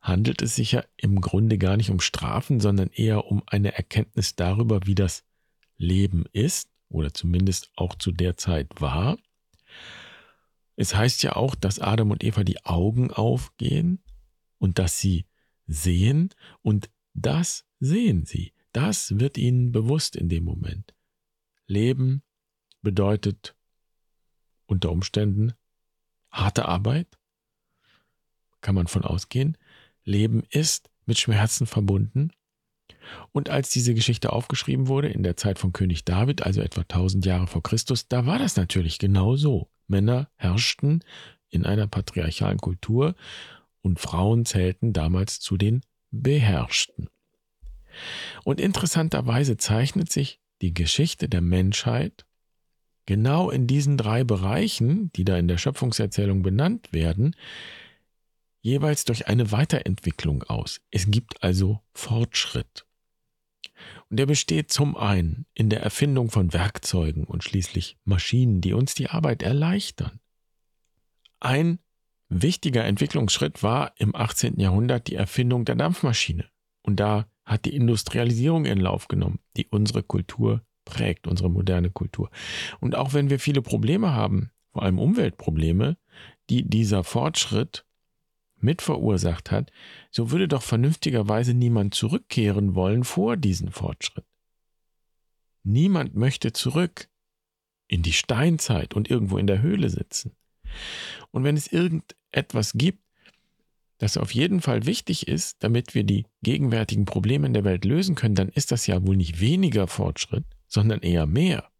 handelt 0.00 0.42
es 0.42 0.56
sich 0.56 0.72
ja 0.72 0.84
im 0.96 1.20
Grunde 1.20 1.56
gar 1.56 1.76
nicht 1.76 1.90
um 1.90 2.00
Strafen, 2.00 2.60
sondern 2.60 2.90
eher 2.90 3.26
um 3.26 3.42
eine 3.46 3.74
Erkenntnis 3.74 4.36
darüber, 4.36 4.80
wie 4.86 4.94
das 4.94 5.24
Leben 5.78 6.26
ist 6.32 6.73
oder 6.94 7.12
zumindest 7.12 7.70
auch 7.76 7.96
zu 7.96 8.12
der 8.12 8.36
Zeit 8.36 8.80
war. 8.80 9.18
Es 10.76 10.94
heißt 10.94 11.22
ja 11.22 11.36
auch, 11.36 11.54
dass 11.54 11.78
Adam 11.78 12.10
und 12.10 12.24
Eva 12.24 12.44
die 12.44 12.64
Augen 12.64 13.10
aufgehen 13.10 14.02
und 14.58 14.78
dass 14.78 14.98
sie 14.98 15.26
sehen 15.66 16.30
und 16.62 16.90
das 17.12 17.66
sehen 17.80 18.24
sie. 18.24 18.52
Das 18.72 19.18
wird 19.18 19.38
ihnen 19.38 19.72
bewusst 19.72 20.16
in 20.16 20.28
dem 20.28 20.44
Moment. 20.44 20.94
Leben 21.66 22.22
bedeutet 22.82 23.54
unter 24.66 24.90
Umständen 24.90 25.52
harte 26.30 26.66
Arbeit, 26.66 27.18
kann 28.60 28.74
man 28.74 28.88
von 28.88 29.04
ausgehen. 29.04 29.56
Leben 30.04 30.42
ist 30.50 30.90
mit 31.06 31.18
Schmerzen 31.18 31.66
verbunden. 31.66 32.32
Und 33.32 33.50
als 33.50 33.70
diese 33.70 33.94
Geschichte 33.94 34.32
aufgeschrieben 34.32 34.88
wurde 34.88 35.08
in 35.08 35.22
der 35.22 35.36
Zeit 35.36 35.58
von 35.58 35.72
König 35.72 36.04
David, 36.04 36.42
also 36.42 36.60
etwa 36.60 36.82
1000 36.82 37.26
Jahre 37.26 37.46
vor 37.46 37.62
Christus, 37.62 38.08
da 38.08 38.26
war 38.26 38.38
das 38.38 38.56
natürlich 38.56 38.98
genau 38.98 39.36
so. 39.36 39.68
Männer 39.86 40.28
herrschten 40.36 41.04
in 41.50 41.66
einer 41.66 41.86
patriarchalen 41.86 42.58
Kultur 42.58 43.14
und 43.82 44.00
Frauen 44.00 44.44
zählten 44.44 44.92
damals 44.92 45.40
zu 45.40 45.56
den 45.56 45.82
Beherrschten. 46.10 47.08
Und 48.44 48.60
interessanterweise 48.60 49.56
zeichnet 49.56 50.10
sich 50.10 50.40
die 50.62 50.74
Geschichte 50.74 51.28
der 51.28 51.40
Menschheit 51.40 52.24
genau 53.06 53.50
in 53.50 53.66
diesen 53.66 53.96
drei 53.96 54.24
Bereichen, 54.24 55.12
die 55.12 55.24
da 55.24 55.36
in 55.36 55.48
der 55.48 55.58
Schöpfungserzählung 55.58 56.42
benannt 56.42 56.92
werden, 56.92 57.36
jeweils 58.64 59.04
durch 59.04 59.28
eine 59.28 59.52
Weiterentwicklung 59.52 60.42
aus. 60.44 60.80
Es 60.90 61.10
gibt 61.10 61.42
also 61.44 61.80
Fortschritt. 61.92 62.86
Und 64.08 64.18
der 64.18 64.26
besteht 64.26 64.72
zum 64.72 64.96
einen 64.96 65.44
in 65.52 65.68
der 65.68 65.82
Erfindung 65.82 66.30
von 66.30 66.52
Werkzeugen 66.52 67.24
und 67.24 67.44
schließlich 67.44 67.98
Maschinen, 68.04 68.62
die 68.62 68.72
uns 68.72 68.94
die 68.94 69.10
Arbeit 69.10 69.42
erleichtern. 69.42 70.18
Ein 71.40 71.78
wichtiger 72.30 72.84
Entwicklungsschritt 72.84 73.62
war 73.62 73.92
im 73.98 74.16
18. 74.16 74.58
Jahrhundert 74.58 75.08
die 75.08 75.14
Erfindung 75.14 75.66
der 75.66 75.74
Dampfmaschine. 75.74 76.48
Und 76.82 77.00
da 77.00 77.26
hat 77.44 77.66
die 77.66 77.76
Industrialisierung 77.76 78.64
in 78.64 78.80
Lauf 78.80 79.08
genommen, 79.08 79.40
die 79.58 79.66
unsere 79.66 80.02
Kultur 80.02 80.62
prägt, 80.86 81.26
unsere 81.26 81.50
moderne 81.50 81.90
Kultur. 81.90 82.30
Und 82.80 82.94
auch 82.94 83.12
wenn 83.12 83.28
wir 83.28 83.38
viele 83.38 83.60
Probleme 83.60 84.14
haben, 84.14 84.50
vor 84.72 84.84
allem 84.84 84.98
Umweltprobleme, 84.98 85.98
die 86.48 86.68
dieser 86.68 87.04
Fortschritt 87.04 87.84
mit 88.64 88.82
verursacht 88.82 89.50
hat, 89.50 89.70
so 90.10 90.30
würde 90.30 90.48
doch 90.48 90.62
vernünftigerweise 90.62 91.54
niemand 91.54 91.94
zurückkehren 91.94 92.74
wollen 92.74 93.04
vor 93.04 93.36
diesen 93.36 93.70
Fortschritt. 93.70 94.24
Niemand 95.62 96.14
möchte 96.14 96.52
zurück 96.52 97.08
in 97.86 98.02
die 98.02 98.12
Steinzeit 98.12 98.94
und 98.94 99.08
irgendwo 99.10 99.38
in 99.38 99.46
der 99.46 99.62
Höhle 99.62 99.88
sitzen. 99.90 100.32
Und 101.30 101.44
wenn 101.44 101.56
es 101.56 101.68
irgendetwas 101.68 102.72
gibt, 102.72 103.04
das 103.98 104.16
auf 104.16 104.34
jeden 104.34 104.60
Fall 104.60 104.86
wichtig 104.86 105.28
ist, 105.28 105.62
damit 105.62 105.94
wir 105.94 106.04
die 106.04 106.26
gegenwärtigen 106.42 107.04
Probleme 107.04 107.46
in 107.46 107.54
der 107.54 107.64
Welt 107.64 107.84
lösen 107.84 108.14
können, 108.14 108.34
dann 108.34 108.48
ist 108.48 108.72
das 108.72 108.86
ja 108.86 109.06
wohl 109.06 109.16
nicht 109.16 109.40
weniger 109.40 109.86
Fortschritt, 109.86 110.44
sondern 110.66 111.00
eher 111.00 111.26
mehr. 111.26 111.70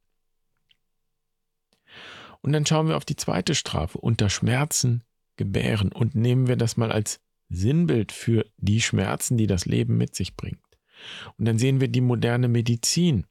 Und 2.40 2.52
dann 2.52 2.66
schauen 2.66 2.88
wir 2.88 2.96
auf 2.96 3.04
die 3.04 3.16
zweite 3.16 3.54
Strafe, 3.54 3.98
unter 3.98 4.30
Schmerzen 4.30 5.02
gebären 5.36 5.92
und 5.92 6.14
nehmen 6.14 6.46
wir 6.46 6.56
das 6.56 6.76
mal 6.76 6.92
als 6.92 7.20
Sinnbild 7.48 8.12
für 8.12 8.46
die 8.56 8.80
Schmerzen, 8.80 9.36
die 9.36 9.46
das 9.46 9.66
Leben 9.66 9.96
mit 9.96 10.14
sich 10.14 10.36
bringt. 10.36 10.60
Und 11.36 11.44
dann 11.44 11.58
sehen 11.58 11.80
wir 11.80 11.88
die 11.88 12.00
moderne 12.00 12.48
Medizin, 12.48 13.26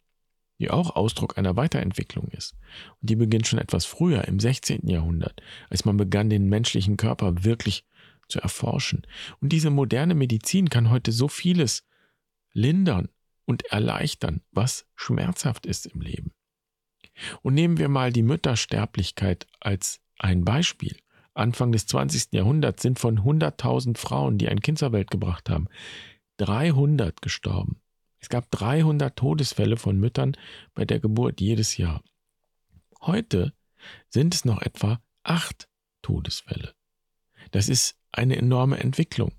die 0.60 0.70
auch 0.70 0.96
Ausdruck 0.96 1.38
einer 1.38 1.56
Weiterentwicklung 1.56 2.28
ist. 2.30 2.56
Und 3.02 3.10
die 3.10 3.16
beginnt 3.16 3.48
schon 3.48 3.60
etwas 3.60 3.86
früher, 3.86 4.28
im 4.28 4.40
16. 4.40 4.88
Jahrhundert, 4.88 5.42
als 5.70 5.86
man 5.86 5.98
begann, 5.98 6.30
den 6.30 6.48
menschlichen 6.48 6.98
Körper 6.98 7.44
wirklich 7.44 7.86
zu 8.28 8.40
erforschen. 8.40 9.06
Und 9.42 9.50
diese 9.50 9.70
moderne 9.70 10.16
Medizin 10.16 10.70
kann 10.70 10.90
heute 10.90 11.12
so 11.12 11.28
vieles 11.28 11.84
lindern 12.54 13.10
und 13.46 13.66
erleichtern, 13.66 14.42
was 14.52 14.86
schmerzhaft 14.96 15.66
ist 15.66 15.88
im 15.88 16.02
Leben. 16.02 16.32
Und 17.42 17.54
nehmen 17.54 17.78
wir 17.78 17.90
mal 17.90 18.12
die 18.12 18.24
Müttersterblichkeit 18.24 19.48
als 19.60 20.02
ein 20.18 20.46
Beispiel. 20.46 20.98
Anfang 21.34 21.72
des 21.72 21.86
20. 21.88 22.34
Jahrhunderts 22.34 22.82
sind 22.82 23.00
von 23.00 23.20
100.000 23.20 23.98
Frauen, 23.98 24.38
die 24.38 24.50
ein 24.50 24.62
Kind 24.62 24.80
zur 24.80 24.92
Welt 24.92 25.10
gebracht 25.10 25.50
haben, 25.50 25.68
300 26.38 27.22
gestorben. 27.22 27.82
Es 28.20 28.30
gab 28.30 28.50
300 28.52 29.16
Todesfälle 29.16 29.78
von 29.78 30.00
Müttern 30.00 30.38
bei 30.74 30.86
der 30.86 31.00
Geburt 31.00 31.42
jedes 31.42 31.78
Jahr. 31.78 32.04
Heute 33.02 33.54
sind 34.10 34.34
es 34.34 34.46
noch 34.46 34.62
etwa 34.62 35.02
acht 35.24 35.68
Todesfälle. 36.02 36.74
Das 37.52 37.68
ist 37.68 37.98
eine 38.12 38.38
enorme 38.38 38.80
Entwicklung. 38.80 39.34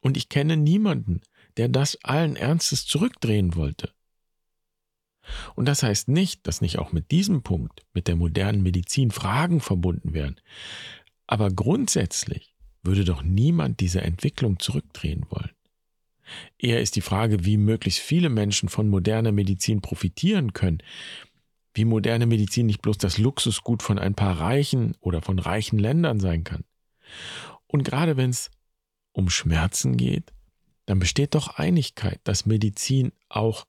Und 0.00 0.16
ich 0.16 0.28
kenne 0.28 0.56
niemanden, 0.56 1.20
der 1.56 1.68
das 1.68 1.98
allen 2.04 2.36
Ernstes 2.36 2.86
zurückdrehen 2.86 3.54
wollte. 3.54 3.92
Und 5.54 5.66
das 5.66 5.82
heißt 5.82 6.08
nicht, 6.08 6.46
dass 6.46 6.60
nicht 6.60 6.78
auch 6.78 6.92
mit 6.92 7.10
diesem 7.10 7.42
Punkt, 7.42 7.84
mit 7.92 8.08
der 8.08 8.16
modernen 8.16 8.62
Medizin 8.62 9.10
Fragen 9.10 9.60
verbunden 9.60 10.14
wären. 10.14 10.40
Aber 11.30 11.48
grundsätzlich 11.48 12.56
würde 12.82 13.04
doch 13.04 13.22
niemand 13.22 13.78
diese 13.78 14.00
Entwicklung 14.00 14.58
zurückdrehen 14.58 15.26
wollen. 15.30 15.52
Eher 16.58 16.80
ist 16.80 16.96
die 16.96 17.02
Frage, 17.02 17.44
wie 17.44 17.56
möglichst 17.56 18.00
viele 18.00 18.28
Menschen 18.28 18.68
von 18.68 18.88
moderner 18.88 19.30
Medizin 19.30 19.80
profitieren 19.80 20.54
können, 20.54 20.82
wie 21.72 21.84
moderne 21.84 22.26
Medizin 22.26 22.66
nicht 22.66 22.82
bloß 22.82 22.98
das 22.98 23.18
Luxusgut 23.18 23.84
von 23.84 24.00
ein 24.00 24.16
paar 24.16 24.40
reichen 24.40 24.96
oder 24.98 25.22
von 25.22 25.38
reichen 25.38 25.78
Ländern 25.78 26.18
sein 26.18 26.42
kann. 26.42 26.64
Und 27.68 27.84
gerade 27.84 28.16
wenn 28.16 28.30
es 28.30 28.50
um 29.12 29.30
Schmerzen 29.30 29.96
geht, 29.96 30.32
dann 30.86 30.98
besteht 30.98 31.36
doch 31.36 31.58
Einigkeit, 31.58 32.20
dass 32.24 32.44
Medizin 32.44 33.12
auch 33.28 33.66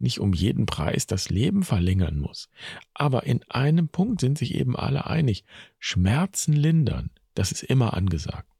nicht 0.00 0.20
um 0.20 0.32
jeden 0.32 0.66
Preis 0.66 1.06
das 1.06 1.30
Leben 1.30 1.62
verlängern 1.62 2.18
muss. 2.18 2.48
Aber 2.94 3.24
in 3.24 3.42
einem 3.50 3.88
Punkt 3.88 4.20
sind 4.20 4.38
sich 4.38 4.54
eben 4.54 4.76
alle 4.76 5.06
einig. 5.06 5.44
Schmerzen 5.78 6.52
lindern, 6.52 7.10
das 7.34 7.52
ist 7.52 7.62
immer 7.62 7.94
angesagt. 7.94 8.50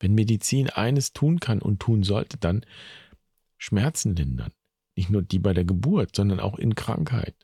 Wenn 0.00 0.14
Medizin 0.14 0.70
eines 0.70 1.12
tun 1.12 1.40
kann 1.40 1.60
und 1.60 1.80
tun 1.80 2.02
sollte, 2.02 2.36
dann 2.38 2.64
Schmerzen 3.56 4.14
lindern. 4.14 4.52
Nicht 4.96 5.10
nur 5.10 5.22
die 5.22 5.38
bei 5.38 5.52
der 5.52 5.64
Geburt, 5.64 6.14
sondern 6.14 6.40
auch 6.40 6.58
in 6.58 6.74
Krankheit, 6.74 7.34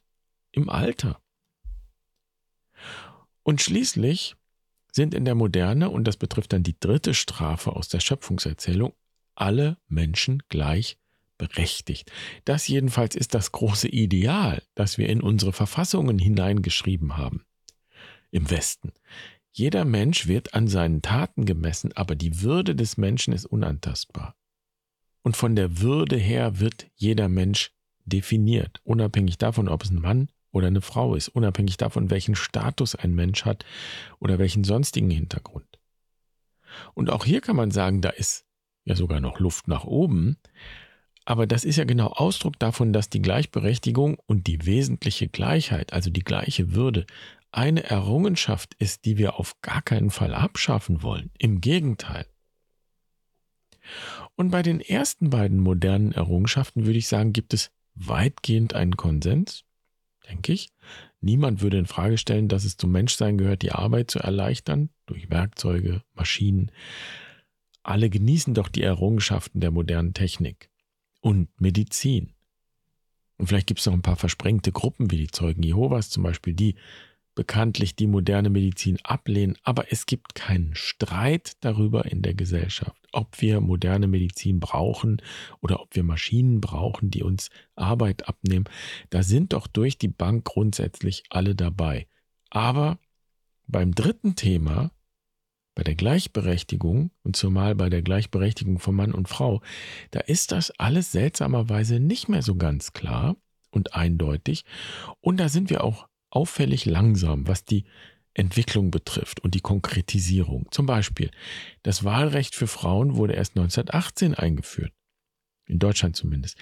im 0.53 0.69
Alter. 0.69 1.21
Und 3.43 3.61
schließlich 3.61 4.37
sind 4.93 5.15
in 5.15 5.25
der 5.25 5.35
Moderne, 5.35 5.91
und 5.91 6.05
das 6.05 6.17
betrifft 6.17 6.53
dann 6.53 6.63
die 6.63 6.79
dritte 6.79 7.15
Strafe 7.15 7.75
aus 7.75 7.89
der 7.89 8.01
Schöpfungserzählung, 8.01 8.95
alle 9.35 9.79
Menschen 9.89 10.43
gleich 10.49 10.99
berechtigt. 11.39 12.11
Das 12.45 12.69
jedenfalls 12.69 13.15
ist 13.15 13.35
das 13.35 13.53
große 13.53 13.89
Ideal, 13.89 14.63
das 14.75 14.99
wir 14.99 15.09
in 15.09 15.21
unsere 15.21 15.53
Verfassungen 15.53 16.19
hineingeschrieben 16.19 17.17
haben. 17.17 17.45
Im 18.31 18.51
Westen. 18.51 18.93
Jeder 19.53 19.85
Mensch 19.85 20.27
wird 20.27 20.55
an 20.55 20.67
seinen 20.67 21.01
Taten 21.03 21.45
gemessen, 21.45 21.93
aber 21.95 22.17
die 22.17 22.43
Würde 22.43 22.75
des 22.75 22.97
Menschen 22.97 23.33
ist 23.33 23.47
unantastbar. 23.47 24.35
Und 25.23 25.37
von 25.37 25.55
der 25.55 25.79
Würde 25.81 26.17
her 26.17 26.59
wird 26.59 26.87
jeder 26.97 27.29
Mensch 27.29 27.73
definiert, 28.05 28.81
unabhängig 28.85 29.39
davon, 29.39 29.69
ob 29.69 29.85
es 29.85 29.91
ein 29.91 30.01
Mann 30.01 30.29
oder 30.51 30.67
eine 30.67 30.81
Frau 30.81 31.15
ist, 31.15 31.29
unabhängig 31.29 31.77
davon, 31.77 32.11
welchen 32.11 32.35
Status 32.35 32.95
ein 32.95 33.15
Mensch 33.15 33.45
hat 33.45 33.65
oder 34.19 34.39
welchen 34.39 34.65
sonstigen 34.65 35.11
Hintergrund. 35.11 35.79
Und 36.95 37.11
auch 37.11 37.25
hier 37.25 37.41
kann 37.41 37.57
man 37.57 37.71
sagen, 37.71 38.01
da 38.01 38.11
ist 38.11 38.45
ja 38.85 38.95
sogar 38.95 39.21
noch 39.21 39.39
Luft 39.39 39.69
nach 39.69 39.85
oben. 39.85 40.37
Aber 41.25 41.47
das 41.47 41.65
ist 41.65 41.77
ja 41.77 41.85
genau 41.85 42.09
Ausdruck 42.09 42.59
davon, 42.59 42.93
dass 42.93 43.09
die 43.09 43.23
Gleichberechtigung 43.23 44.19
und 44.27 44.47
die 44.47 44.67
wesentliche 44.67 45.29
Gleichheit, 45.29 45.93
also 45.93 46.11
die 46.11 46.25
gleiche 46.25 46.75
Würde, 46.75 47.07
eine 47.51 47.85
Errungenschaft 47.85 48.75
ist, 48.75 49.05
die 49.05 49.17
wir 49.17 49.39
auf 49.39 49.61
gar 49.63 49.81
keinen 49.81 50.11
Fall 50.11 50.35
abschaffen 50.35 51.03
wollen. 51.03 51.31
Im 51.39 51.61
Gegenteil. 51.61 52.27
Und 54.35 54.51
bei 54.51 54.63
den 54.63 54.81
ersten 54.81 55.31
beiden 55.31 55.61
modernen 55.61 56.13
Errungenschaften 56.13 56.85
würde 56.85 56.99
ich 56.99 57.09
sagen, 57.09 57.33
gibt 57.33 57.55
es 57.55 57.71
weitgehend 57.95 58.75
einen 58.75 58.97
Konsens, 58.97 59.65
denke 60.29 60.53
ich. 60.53 60.71
Niemand 61.21 61.63
würde 61.63 61.79
in 61.79 61.87
Frage 61.87 62.19
stellen, 62.19 62.49
dass 62.49 62.65
es 62.65 62.77
zum 62.77 62.91
Menschsein 62.93 63.39
gehört, 63.39 63.63
die 63.63 63.73
Arbeit 63.73 64.11
zu 64.11 64.19
erleichtern 64.19 64.91
durch 65.07 65.31
Werkzeuge, 65.31 66.03
Maschinen, 66.15 66.71
alle 67.83 68.11
genießen 68.11 68.55
doch 68.55 68.69
die 68.69 68.83
Errungenschaften 68.83 69.61
der 69.61 69.71
modernen 69.71 70.15
Technik 70.15 70.71
und 71.25 71.49
Medizin. 71.59 72.35
Und 73.39 73.47
vielleicht 73.47 73.67
gibt 73.67 73.81
es 73.81 73.87
noch 73.87 73.95
ein 73.95 74.03
paar 74.03 74.17
versprengte 74.17 74.73
Gruppen 74.73 75.11
wie 75.11 75.17
die 75.17 75.31
Zeugen 75.31 75.63
Jehovas 75.63 76.11
zum 76.11 76.23
Beispiel, 76.23 76.53
die 76.53 76.75
bekanntlich 77.35 77.97
die 77.97 78.07
moderne 78.07 78.51
Medizin 78.51 78.99
ablehnen, 79.03 79.57
aber 79.65 79.91
es 79.91 80.05
gibt 80.05 80.35
keinen 80.35 80.75
Streit 80.75 81.57
darüber 81.61 82.05
in 82.05 82.21
der 82.21 82.35
Gesellschaft, 82.35 83.09
ob 83.11 83.41
wir 83.41 83.63
moderne 83.63 84.07
Medizin 84.07 84.61
brauchen 84.61 85.23
oder 85.63 85.81
ob 85.81 85.97
wir 85.97 86.05
Maschinen 86.05 86.61
brauchen, 86.61 87.11
die 87.11 87.23
uns 87.23 87.49
Arbeit 87.75 88.29
abnehmen. 88.29 88.67
Da 89.09 89.23
sind 89.23 89.55
doch 89.55 89.67
durch 89.67 89.97
die 89.97 90.09
Bank 90.09 90.45
grundsätzlich 90.45 91.25
alle 91.31 91.55
dabei. 91.55 92.07
Aber 92.51 92.99
beim 93.67 93.95
dritten 93.95 94.37
Thema 94.37 94.91
bei 95.75 95.83
der 95.83 95.95
Gleichberechtigung, 95.95 97.11
und 97.23 97.37
zumal 97.37 97.75
bei 97.75 97.91
der 97.91 98.03
Gleichberechtigung 98.03 98.79
von 98.79 98.95
Mann 98.95 99.13
und 99.13 99.29
Frau, 99.29 99.61
da 100.11 100.21
ist 100.21 100.53
das 100.53 100.71
alles 100.73 101.13
seltsamerweise 101.13 102.01
nicht 102.01 102.29
mehr 102.29 102.43
so 102.43 102.57
ganz 102.57 102.93
klar 102.93 103.37
und 103.71 103.95
eindeutig. 103.95 104.65
Und 105.21 105.39
da 105.39 105.49
sind 105.49 105.71
wir 105.71 105.83
auch 105.83 106.09
auffällig 106.31 106.85
langsam, 106.85 107.47
was 107.47 107.65
die 107.65 107.85
Entwicklung 108.35 108.91
betrifft 108.91 109.41
und 109.41 109.55
die 109.55 109.61
Konkretisierung. 109.61 110.67
Zum 110.71 110.87
Beispiel, 110.87 111.31
das 111.83 112.05
Wahlrecht 112.05 112.55
für 112.55 112.67
Frauen 112.67 113.17
wurde 113.17 113.35
erst 113.35 113.57
1918 113.57 114.35
eingeführt. 114.35 114.93
In 115.67 115.79
Deutschland 115.79 116.17
zumindest. 116.17 116.59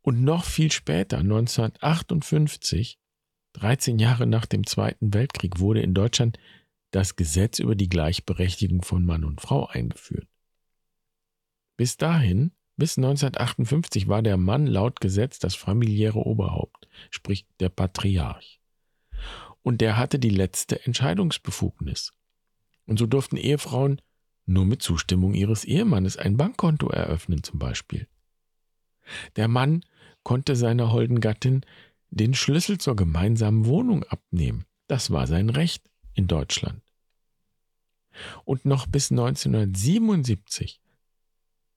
Und 0.00 0.22
noch 0.22 0.44
viel 0.44 0.72
später, 0.72 1.18
1958, 1.18 2.98
13 3.54 3.98
Jahre 3.98 4.26
nach 4.26 4.46
dem 4.46 4.66
Zweiten 4.66 5.12
Weltkrieg, 5.12 5.58
wurde 5.58 5.80
in 5.80 5.92
Deutschland 5.92 6.38
das 6.90 7.16
Gesetz 7.16 7.58
über 7.58 7.74
die 7.74 7.88
Gleichberechtigung 7.88 8.82
von 8.82 9.04
Mann 9.04 9.24
und 9.24 9.40
Frau 9.40 9.66
eingeführt. 9.66 10.28
Bis 11.76 11.96
dahin, 11.96 12.52
bis 12.76 12.96
1958, 12.96 14.08
war 14.08 14.22
der 14.22 14.36
Mann 14.36 14.66
laut 14.66 15.00
Gesetz 15.00 15.38
das 15.38 15.54
familiäre 15.54 16.18
Oberhaupt, 16.18 16.88
sprich 17.10 17.46
der 17.60 17.68
Patriarch 17.68 18.58
und 19.68 19.82
der 19.82 19.98
hatte 19.98 20.18
die 20.18 20.30
letzte 20.30 20.84
Entscheidungsbefugnis. 20.86 22.14
Und 22.86 22.98
so 22.98 23.06
durften 23.06 23.36
Ehefrauen 23.36 24.00
nur 24.46 24.64
mit 24.64 24.82
Zustimmung 24.82 25.34
ihres 25.34 25.64
Ehemannes 25.64 26.16
ein 26.16 26.38
Bankkonto 26.38 26.88
eröffnen 26.88 27.42
zum 27.42 27.58
Beispiel. 27.58 28.08
Der 29.36 29.46
Mann 29.46 29.84
konnte 30.22 30.56
seiner 30.56 30.90
holden 30.90 31.20
Gattin 31.20 31.66
den 32.10 32.32
Schlüssel 32.32 32.78
zur 32.78 32.96
gemeinsamen 32.96 33.66
Wohnung 33.66 34.04
abnehmen. 34.04 34.64
Das 34.86 35.10
war 35.10 35.26
sein 35.26 35.50
Recht 35.50 35.87
in 36.18 36.26
Deutschland. 36.26 36.82
Und 38.44 38.64
noch 38.64 38.86
bis 38.86 39.10
1977, 39.12 40.80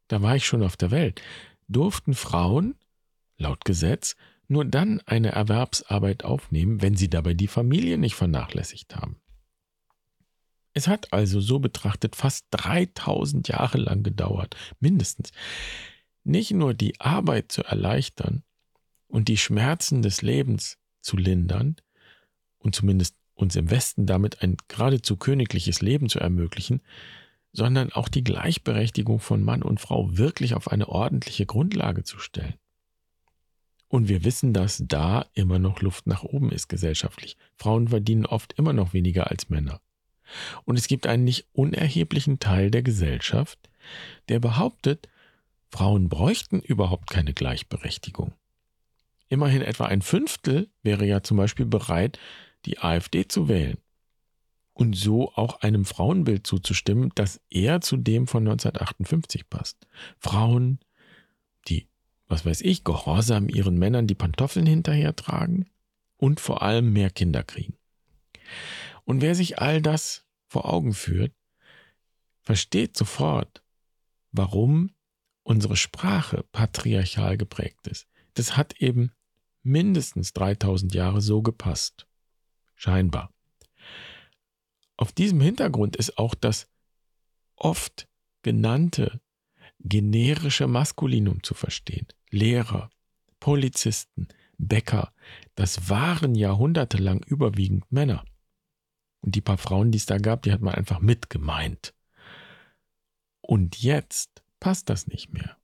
da 0.08 0.22
war 0.22 0.36
ich 0.36 0.46
schon 0.46 0.64
auf 0.64 0.76
der 0.76 0.90
Welt, 0.90 1.22
durften 1.68 2.16
Frauen, 2.16 2.76
laut 3.38 3.64
Gesetz, 3.64 4.16
nur 4.48 4.66
dann 4.66 5.00
eine 5.06 5.32
Erwerbsarbeit 5.32 6.26
aufnehmen, 6.26 6.82
wenn 6.82 6.96
sie 6.96 7.10
dabei 7.10 7.36
die 7.36 7.48
Familie 7.48 7.98
nicht 7.98 8.16
vernachlässigt 8.16 8.96
haben. 8.96 9.22
Es 10.74 10.88
hat 10.88 11.14
also 11.14 11.40
so 11.40 11.60
betrachtet 11.60 12.16
fast 12.16 12.48
3000 12.52 13.48
Jahre 13.48 13.78
lang 13.78 14.04
gedauert, 14.04 14.56
mindestens, 14.80 15.32
nicht 16.24 16.52
nur 16.52 16.74
die 16.74 17.00
Arbeit 17.00 17.52
zu 17.52 17.64
erleichtern 17.64 18.44
und 19.08 19.28
die 19.28 19.38
Schmerzen 19.38 20.02
des 20.02 20.22
Lebens 20.22 20.80
zu 21.02 21.18
lindern 21.18 21.76
und 22.58 22.76
zumindest 22.76 23.16
uns 23.42 23.56
im 23.56 23.70
Westen 23.70 24.06
damit 24.06 24.42
ein 24.42 24.58
geradezu 24.68 25.18
königliches 25.18 25.82
Leben 25.82 26.10
zu 26.10 26.20
ermöglichen, 26.20 26.82
sondern 27.54 27.92
auch 27.92 28.08
die 28.08 28.24
Gleichberechtigung 28.24 29.20
von 29.20 29.44
Mann 29.44 29.64
und 29.64 29.82
Frau 29.82 30.18
wirklich 30.18 30.54
auf 30.56 30.70
eine 30.70 30.88
ordentliche 30.88 31.46
Grundlage 31.46 32.04
zu 32.04 32.20
stellen. 32.20 32.56
Und 33.88 34.08
wir 34.08 34.24
wissen, 34.24 34.54
dass 34.54 34.84
da 34.88 35.26
immer 35.34 35.60
noch 35.60 35.82
Luft 35.82 36.08
nach 36.08 36.24
oben 36.24 36.50
ist 36.50 36.70
gesellschaftlich. 36.70 37.36
Frauen 37.58 37.90
verdienen 37.90 38.26
oft 38.26 38.54
immer 38.54 38.72
noch 38.72 38.94
weniger 38.94 39.30
als 39.30 39.50
Männer. 39.50 39.82
Und 40.64 40.80
es 40.80 40.88
gibt 40.88 41.08
einen 41.08 41.26
nicht 41.26 41.48
unerheblichen 41.52 42.40
Teil 42.40 42.72
der 42.72 42.84
Gesellschaft, 42.84 43.60
der 44.30 44.40
behauptet, 44.40 45.10
Frauen 45.70 46.08
bräuchten 46.08 46.62
überhaupt 46.62 47.10
keine 47.10 47.34
Gleichberechtigung. 47.34 48.34
Immerhin 49.28 49.62
etwa 49.62 49.86
ein 49.86 50.02
Fünftel 50.02 50.70
wäre 50.84 51.06
ja 51.06 51.24
zum 51.24 51.38
Beispiel 51.38 51.66
bereit, 51.66 52.20
die 52.66 52.80
AfD 52.80 53.28
zu 53.28 53.48
wählen 53.48 53.78
und 54.74 54.96
so 54.96 55.32
auch 55.34 55.62
einem 55.62 55.86
Frauenbild 55.86 56.46
zuzustimmen, 56.46 57.12
das 57.16 57.42
eher 57.50 57.82
zu 57.82 57.98
dem 57.98 58.28
von 58.28 58.44
1958 58.44 59.50
passt. 59.50 59.88
Frauen, 60.18 60.80
die 61.68 61.88
was 62.32 62.46
weiß 62.46 62.62
ich, 62.62 62.84
gehorsam 62.84 63.50
ihren 63.50 63.78
Männern 63.78 64.08
die 64.08 64.16
Pantoffeln 64.16 64.66
hinterher 64.66 65.16
tragen 65.16 65.70
und 66.16 66.40
vor 66.40 66.62
allem 66.62 66.94
mehr 66.94 67.10
Kinder 67.10 67.44
kriegen. 67.44 67.76
Und 69.04 69.22
wer 69.22 69.36
sich 69.36 69.60
all 69.60 69.82
das 69.82 70.26
vor 70.48 70.72
Augen 70.72 70.94
führt, 70.94 71.34
versteht 72.42 72.98
sofort, 72.98 73.62
warum 74.32 74.92
unsere 75.44 75.76
Sprache 75.76 76.46
patriarchal 76.52 77.38
geprägt 77.38 77.88
ist. 77.88 78.08
Das 78.36 78.56
hat 78.56 78.80
eben 78.80 79.12
mindestens 79.62 80.32
3000 80.34 80.94
Jahre 80.94 81.22
so 81.22 81.42
gepasst. 81.42 82.08
Scheinbar. 82.82 83.32
Auf 84.98 85.12
diesem 85.12 85.40
Hintergrund 85.40 85.96
ist 85.96 86.18
auch 86.18 86.34
das 86.34 86.68
oft 87.56 88.08
genannte 88.42 89.22
generische 89.78 90.66
Maskulinum 90.66 91.44
zu 91.44 91.54
verstehen. 91.54 92.08
Lehrer, 92.32 92.90
Polizisten, 93.40 94.30
Bäcker, 94.58 95.14
das 95.54 95.92
waren 95.92 96.34
jahrhundertelang 96.34 97.22
überwiegend 97.22 97.92
Männer. 97.92 98.26
Und 99.20 99.36
die 99.36 99.42
paar 99.42 99.60
Frauen, 99.60 99.92
die 99.92 100.00
es 100.00 100.08
da 100.08 100.18
gab, 100.18 100.42
die 100.42 100.52
hat 100.52 100.62
man 100.62 100.74
einfach 100.74 101.02
mitgemeint. 101.02 101.94
Und 103.42 103.78
jetzt 103.84 104.42
passt 104.60 104.90
das 104.90 105.06
nicht 105.06 105.32
mehr. 105.32 105.56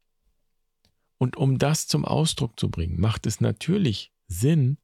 Und 1.17 1.35
um 1.35 1.57
das 1.57 1.87
zum 1.87 2.05
Ausdruck 2.05 2.59
zu 2.59 2.69
bringen, 2.69 2.99
macht 2.99 3.25
es 3.25 3.41
natürlich 3.41 4.13
Sinn, 4.27 4.77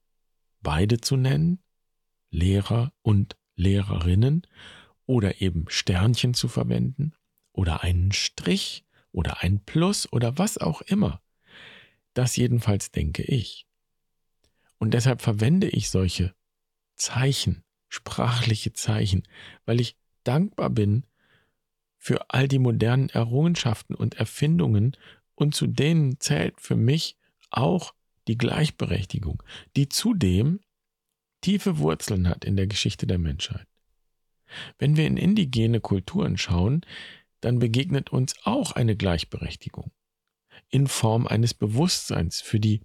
beide 0.61 0.99
zu 0.99 1.15
nennen, 1.15 1.62
Lehrer 2.33 2.91
und 3.03 3.37
Lehrerinnen, 3.55 4.47
oder 5.05 5.41
eben 5.41 5.65
Sternchen 5.67 6.33
zu 6.33 6.47
verwenden, 6.47 7.13
oder 7.51 7.83
einen 7.83 8.11
Strich, 8.11 8.85
oder 9.11 9.43
ein 9.43 9.59
Plus, 9.63 10.11
oder 10.11 10.37
was 10.39 10.57
auch 10.57 10.81
immer. 10.81 11.21
Das 12.15 12.35
jedenfalls 12.35 12.91
denke 12.91 13.21
ich. 13.21 13.67
Und 14.79 14.95
deshalb 14.95 15.21
verwende 15.21 15.69
ich 15.69 15.89
solche 15.89 16.33
Zeichen, 16.95 17.63
sprachliche 17.87 18.73
Zeichen, 18.73 19.23
weil 19.65 19.79
ich 19.79 19.95
dankbar 20.23 20.71
bin 20.71 21.05
für 21.99 22.29
all 22.31 22.47
die 22.47 22.59
modernen 22.59 23.09
Errungenschaften 23.09 23.93
und 23.95 24.15
Erfindungen 24.15 24.97
und 25.35 25.53
zu 25.53 25.67
denen 25.67 26.19
zählt 26.19 26.59
für 26.59 26.75
mich 26.75 27.17
auch 27.51 27.93
die 28.27 28.37
Gleichberechtigung, 28.37 29.43
die 29.75 29.89
zudem 29.89 30.59
tiefe 31.43 31.77
Wurzeln 31.77 32.27
hat 32.27 32.45
in 32.45 32.55
der 32.55 32.67
Geschichte 32.67 33.05
der 33.05 33.19
Menschheit. 33.19 33.67
Wenn 34.79 34.97
wir 34.97 35.05
in 35.05 35.17
indigene 35.17 35.79
Kulturen 35.79 36.37
schauen, 36.37 36.81
dann 37.41 37.59
begegnet 37.59 38.11
uns 38.11 38.35
auch 38.43 38.71
eine 38.71 38.95
Gleichberechtigung 38.95 39.91
in 40.69 40.87
Form 40.87 41.27
eines 41.27 41.53
Bewusstseins 41.53 42.41
für 42.41 42.59
die 42.59 42.81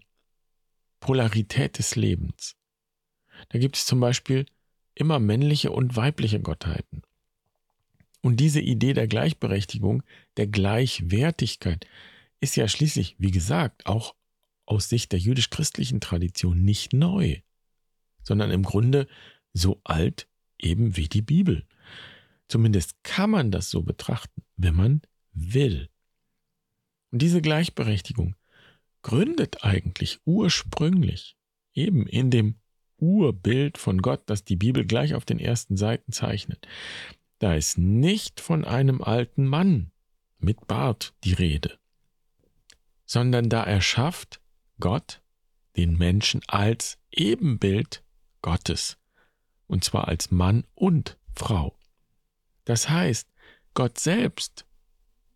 Polarität 1.01 1.79
des 1.79 1.97
Lebens. 1.97 2.57
Da 3.51 3.59
gibt 3.59 3.77
es 3.77 3.87
zum 3.87 4.01
Beispiel 4.01 4.47
immer 4.95 5.19
männliche 5.19 5.71
und 5.71 5.97
weibliche 5.97 6.41
Gottheiten. 6.41 7.03
Und 8.21 8.41
diese 8.41 8.61
Idee 8.61 8.95
der 8.95 9.07
Gleichberechtigung, 9.07 10.03
der 10.37 10.49
Gleichwertigkeit, 10.49 11.87
ist 12.41 12.57
ja 12.57 12.67
schließlich, 12.67 13.15
wie 13.19 13.31
gesagt, 13.31 13.87
auch 13.87 14.15
aus 14.67 14.89
Sicht 14.89 15.13
der 15.13 15.21
jüdisch-christlichen 15.21 16.01
Tradition 16.01 16.63
nicht 16.63 16.93
neu, 16.93 17.41
sondern 18.29 18.51
im 18.51 18.63
Grunde 18.63 19.09
so 19.55 19.81
alt 19.85 20.29
eben 20.59 20.97
wie 20.97 21.09
die 21.09 21.23
Bibel. 21.23 21.67
Zumindest 22.47 23.03
kann 23.03 23.31
man 23.31 23.51
das 23.51 23.71
so 23.71 23.83
betrachten, 23.83 24.43
wenn 24.57 24.77
man 24.77 25.03
will. 25.33 25.89
Und 27.11 27.23
diese 27.23 27.41
Gleichberechtigung 27.41 28.37
gründet 29.03 29.65
eigentlich 29.65 30.21
ursprünglich 30.27 31.37
eben 31.73 32.07
in 32.07 32.31
dem 32.31 32.57
Urbild 32.99 33.79
von 33.79 34.03
Gott, 34.03 34.23
das 34.27 34.45
die 34.45 34.57
Bibel 34.57 34.85
gleich 34.85 35.15
auf 35.15 35.25
den 35.25 35.39
ersten 35.39 35.77
Seiten 35.77 36.13
zeichnet. 36.13 36.67
Da 37.39 37.55
ist 37.55 37.79
nicht 37.79 38.41
von 38.41 38.65
einem 38.65 39.01
alten 39.03 39.47
Mann 39.47 39.91
mit 40.39 40.67
Bart 40.67 41.15
die 41.25 41.33
Rede, 41.33 41.79
sondern 43.07 43.49
da 43.49 43.63
erschafft 43.63 44.41
Gott 44.81 45.23
den 45.77 45.97
Menschen 45.97 46.41
als 46.49 46.99
Ebenbild 47.11 48.03
Gottes, 48.43 48.99
und 49.67 49.85
zwar 49.85 50.09
als 50.09 50.31
Mann 50.31 50.65
und 50.75 51.19
Frau. 51.35 51.77
Das 52.65 52.89
heißt, 52.89 53.29
Gott 53.75 53.99
selbst 53.99 54.67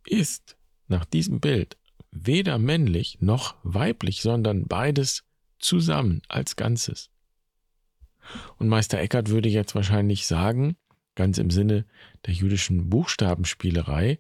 ist 0.07 0.57
nach 0.89 1.05
diesem 1.05 1.41
Bild 1.41 1.79
weder 2.11 2.59
männlich 2.59 3.21
noch 3.21 3.57
weiblich, 3.63 4.21
sondern 4.21 4.67
beides 4.67 5.25
zusammen 5.59 6.23
als 6.29 6.57
Ganzes. 6.57 7.11
Und 8.59 8.69
Meister 8.69 8.99
Eckhart 8.99 9.31
würde 9.31 9.49
jetzt 9.49 9.75
wahrscheinlich 9.75 10.27
sagen, 10.27 10.77
ganz 11.15 11.39
im 11.39 11.51
Sinne 11.51 11.87
der 12.27 12.35
jüdischen 12.35 12.89
Buchstabenspielerei, 12.89 14.19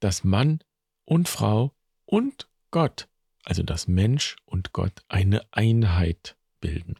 dass 0.00 0.24
Mann 0.24 0.60
und 1.04 1.28
Frau 1.28 1.74
und 2.04 2.48
Gott, 2.70 3.08
also 3.44 3.62
das 3.62 3.88
Mensch 3.88 4.36
und 4.44 4.72
Gott, 4.72 5.02
eine 5.08 5.42
Einheit 5.52 6.36
bilden. 6.60 6.96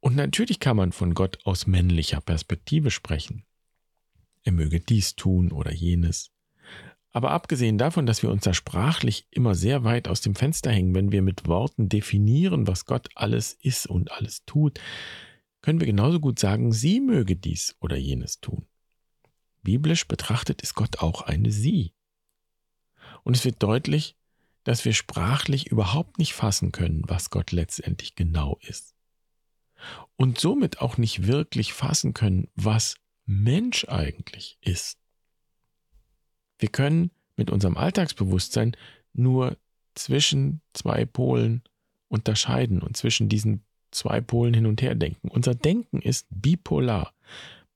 Und 0.00 0.16
natürlich 0.16 0.60
kann 0.60 0.76
man 0.76 0.92
von 0.92 1.14
Gott 1.14 1.38
aus 1.44 1.66
männlicher 1.66 2.20
Perspektive 2.20 2.90
sprechen. 2.90 3.44
Er 4.44 4.52
möge 4.52 4.80
dies 4.80 5.16
tun 5.16 5.50
oder 5.50 5.72
jenes. 5.72 6.30
Aber 7.10 7.30
abgesehen 7.30 7.78
davon, 7.78 8.04
dass 8.04 8.22
wir 8.22 8.30
uns 8.30 8.44
da 8.44 8.52
sprachlich 8.52 9.26
immer 9.30 9.54
sehr 9.54 9.84
weit 9.84 10.06
aus 10.06 10.20
dem 10.20 10.34
Fenster 10.34 10.70
hängen, 10.70 10.94
wenn 10.94 11.12
wir 11.12 11.22
mit 11.22 11.48
Worten 11.48 11.88
definieren, 11.88 12.66
was 12.66 12.84
Gott 12.84 13.08
alles 13.14 13.54
ist 13.54 13.86
und 13.86 14.12
alles 14.12 14.44
tut, 14.44 14.78
können 15.62 15.80
wir 15.80 15.86
genauso 15.86 16.20
gut 16.20 16.38
sagen, 16.38 16.72
sie 16.72 17.00
möge 17.00 17.34
dies 17.34 17.74
oder 17.80 17.96
jenes 17.96 18.40
tun. 18.40 18.66
Biblisch 19.62 20.06
betrachtet 20.06 20.62
ist 20.62 20.74
Gott 20.74 20.98
auch 20.98 21.22
eine 21.22 21.50
Sie. 21.50 21.92
Und 23.24 23.34
es 23.34 23.44
wird 23.44 23.62
deutlich, 23.62 24.14
dass 24.62 24.84
wir 24.84 24.92
sprachlich 24.92 25.68
überhaupt 25.68 26.18
nicht 26.18 26.34
fassen 26.34 26.70
können, 26.70 27.02
was 27.06 27.30
Gott 27.30 27.50
letztendlich 27.50 28.14
genau 28.14 28.58
ist. 28.60 28.95
Und 30.16 30.38
somit 30.38 30.80
auch 30.80 30.96
nicht 30.98 31.26
wirklich 31.26 31.72
fassen 31.72 32.14
können, 32.14 32.48
was 32.54 32.96
Mensch 33.26 33.86
eigentlich 33.88 34.58
ist. 34.60 34.98
Wir 36.58 36.68
können 36.68 37.10
mit 37.36 37.50
unserem 37.50 37.76
Alltagsbewusstsein 37.76 38.76
nur 39.12 39.56
zwischen 39.94 40.60
zwei 40.72 41.04
Polen 41.04 41.62
unterscheiden 42.08 42.80
und 42.82 42.96
zwischen 42.96 43.28
diesen 43.28 43.64
zwei 43.90 44.20
Polen 44.20 44.54
hin 44.54 44.66
und 44.66 44.82
her 44.82 44.94
denken. 44.94 45.28
Unser 45.28 45.54
Denken 45.54 46.00
ist 46.00 46.26
bipolar. 46.30 47.12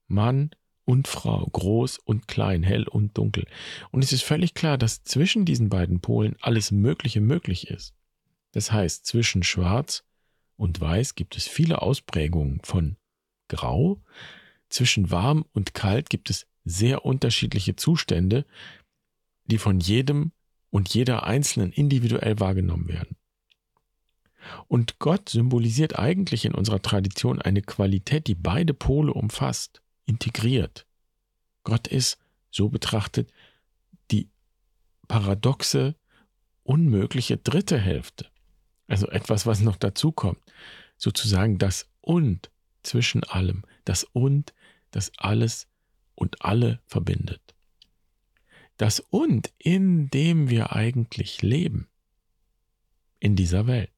Mann 0.06 0.50
und 0.84 1.08
Frau, 1.08 1.46
groß 1.46 1.98
und 1.98 2.26
klein, 2.28 2.62
hell 2.62 2.86
und 2.88 3.16
dunkel. 3.16 3.46
Und 3.90 4.02
es 4.02 4.12
ist 4.12 4.22
völlig 4.22 4.54
klar, 4.54 4.76
dass 4.76 5.04
zwischen 5.04 5.44
diesen 5.44 5.68
beiden 5.68 6.00
Polen 6.00 6.36
alles 6.40 6.70
Mögliche 6.72 7.20
möglich 7.20 7.68
ist. 7.68 7.94
Das 8.52 8.72
heißt, 8.72 9.06
zwischen 9.06 9.42
Schwarz 9.42 10.04
und 10.60 10.78
Weiß 10.78 11.14
gibt 11.14 11.38
es 11.38 11.48
viele 11.48 11.80
Ausprägungen 11.80 12.60
von 12.62 12.96
Grau. 13.48 14.02
Zwischen 14.68 15.10
warm 15.10 15.46
und 15.54 15.72
kalt 15.72 16.10
gibt 16.10 16.28
es 16.28 16.46
sehr 16.64 17.06
unterschiedliche 17.06 17.76
Zustände, 17.76 18.44
die 19.46 19.56
von 19.56 19.80
jedem 19.80 20.32
und 20.68 20.92
jeder 20.92 21.22
Einzelnen 21.24 21.72
individuell 21.72 22.38
wahrgenommen 22.40 22.88
werden. 22.88 23.16
Und 24.68 24.98
Gott 24.98 25.30
symbolisiert 25.30 25.98
eigentlich 25.98 26.44
in 26.44 26.54
unserer 26.54 26.82
Tradition 26.82 27.40
eine 27.40 27.62
Qualität, 27.62 28.26
die 28.26 28.34
beide 28.34 28.74
Pole 28.74 29.14
umfasst, 29.14 29.80
integriert. 30.04 30.86
Gott 31.64 31.88
ist, 31.88 32.18
so 32.50 32.68
betrachtet, 32.68 33.32
die 34.10 34.28
paradoxe, 35.08 35.96
unmögliche 36.64 37.38
dritte 37.38 37.78
Hälfte. 37.78 38.29
Also 38.90 39.08
etwas, 39.08 39.46
was 39.46 39.60
noch 39.60 39.76
dazu 39.76 40.10
kommt. 40.10 40.40
Sozusagen 40.96 41.58
das 41.58 41.88
Und 42.00 42.50
zwischen 42.82 43.22
allem. 43.22 43.62
Das 43.84 44.02
Und, 44.02 44.52
das 44.90 45.12
alles 45.16 45.68
und 46.16 46.44
alle 46.44 46.80
verbindet. 46.86 47.54
Das 48.78 48.98
Und, 48.98 49.52
in 49.58 50.10
dem 50.10 50.50
wir 50.50 50.72
eigentlich 50.72 51.40
leben. 51.40 51.88
In 53.20 53.36
dieser 53.36 53.68
Welt. 53.68 53.92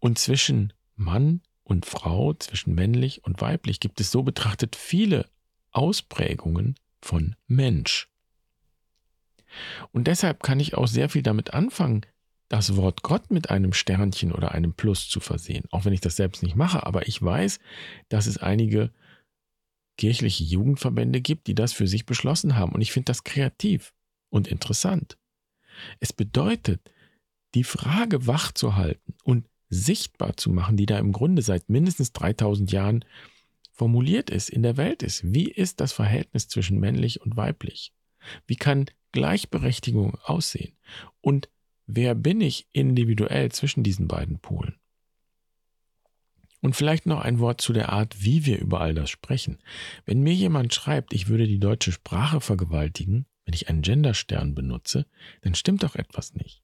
Und 0.00 0.18
zwischen 0.18 0.72
Mann 0.96 1.40
und 1.62 1.86
Frau, 1.86 2.34
zwischen 2.34 2.74
männlich 2.74 3.22
und 3.22 3.40
weiblich 3.40 3.78
gibt 3.78 4.00
es 4.00 4.10
so 4.10 4.24
betrachtet 4.24 4.74
viele 4.74 5.30
Ausprägungen 5.70 6.74
von 7.00 7.36
Mensch. 7.46 8.08
Und 9.92 10.08
deshalb 10.08 10.42
kann 10.42 10.58
ich 10.58 10.74
auch 10.74 10.88
sehr 10.88 11.08
viel 11.08 11.22
damit 11.22 11.54
anfangen, 11.54 12.04
das 12.50 12.76
Wort 12.76 13.02
Gott 13.02 13.30
mit 13.30 13.48
einem 13.48 13.72
Sternchen 13.72 14.32
oder 14.32 14.52
einem 14.52 14.74
Plus 14.74 15.08
zu 15.08 15.20
versehen. 15.20 15.64
Auch 15.70 15.84
wenn 15.84 15.92
ich 15.92 16.00
das 16.00 16.16
selbst 16.16 16.42
nicht 16.42 16.56
mache, 16.56 16.84
aber 16.84 17.06
ich 17.06 17.22
weiß, 17.22 17.60
dass 18.08 18.26
es 18.26 18.38
einige 18.38 18.90
kirchliche 19.96 20.42
Jugendverbände 20.44 21.20
gibt, 21.20 21.46
die 21.46 21.54
das 21.54 21.72
für 21.72 21.86
sich 21.86 22.06
beschlossen 22.06 22.56
haben. 22.56 22.72
Und 22.72 22.80
ich 22.80 22.90
finde 22.90 23.04
das 23.04 23.22
kreativ 23.22 23.94
und 24.30 24.48
interessant. 24.48 25.16
Es 26.00 26.12
bedeutet, 26.12 26.80
die 27.54 27.64
Frage 27.64 28.26
wach 28.26 28.50
zu 28.50 28.74
halten 28.74 29.14
und 29.22 29.48
sichtbar 29.68 30.36
zu 30.36 30.50
machen, 30.50 30.76
die 30.76 30.86
da 30.86 30.98
im 30.98 31.12
Grunde 31.12 31.42
seit 31.42 31.68
mindestens 31.68 32.12
3000 32.12 32.72
Jahren 32.72 33.04
formuliert 33.72 34.28
ist, 34.28 34.50
in 34.50 34.64
der 34.64 34.76
Welt 34.76 35.04
ist. 35.04 35.32
Wie 35.32 35.48
ist 35.48 35.80
das 35.80 35.92
Verhältnis 35.92 36.48
zwischen 36.48 36.80
männlich 36.80 37.20
und 37.20 37.36
weiblich? 37.36 37.92
Wie 38.48 38.56
kann 38.56 38.86
Gleichberechtigung 39.12 40.16
aussehen? 40.24 40.76
Und 41.20 41.48
wer 41.96 42.14
bin 42.14 42.40
ich 42.40 42.66
individuell 42.72 43.50
zwischen 43.52 43.82
diesen 43.82 44.08
beiden 44.08 44.38
Polen? 44.38 44.76
Und 46.62 46.76
vielleicht 46.76 47.06
noch 47.06 47.20
ein 47.20 47.38
Wort 47.38 47.60
zu 47.60 47.72
der 47.72 47.90
Art, 47.90 48.22
wie 48.22 48.44
wir 48.44 48.58
über 48.58 48.80
all 48.80 48.92
das 48.92 49.08
sprechen. 49.08 49.58
Wenn 50.04 50.22
mir 50.22 50.34
jemand 50.34 50.74
schreibt, 50.74 51.14
ich 51.14 51.28
würde 51.28 51.46
die 51.46 51.58
deutsche 51.58 51.92
Sprache 51.92 52.40
vergewaltigen, 52.40 53.26
wenn 53.44 53.54
ich 53.54 53.68
einen 53.68 53.82
Genderstern 53.82 54.54
benutze, 54.54 55.06
dann 55.40 55.54
stimmt 55.54 55.82
doch 55.82 55.96
etwas 55.96 56.34
nicht. 56.34 56.62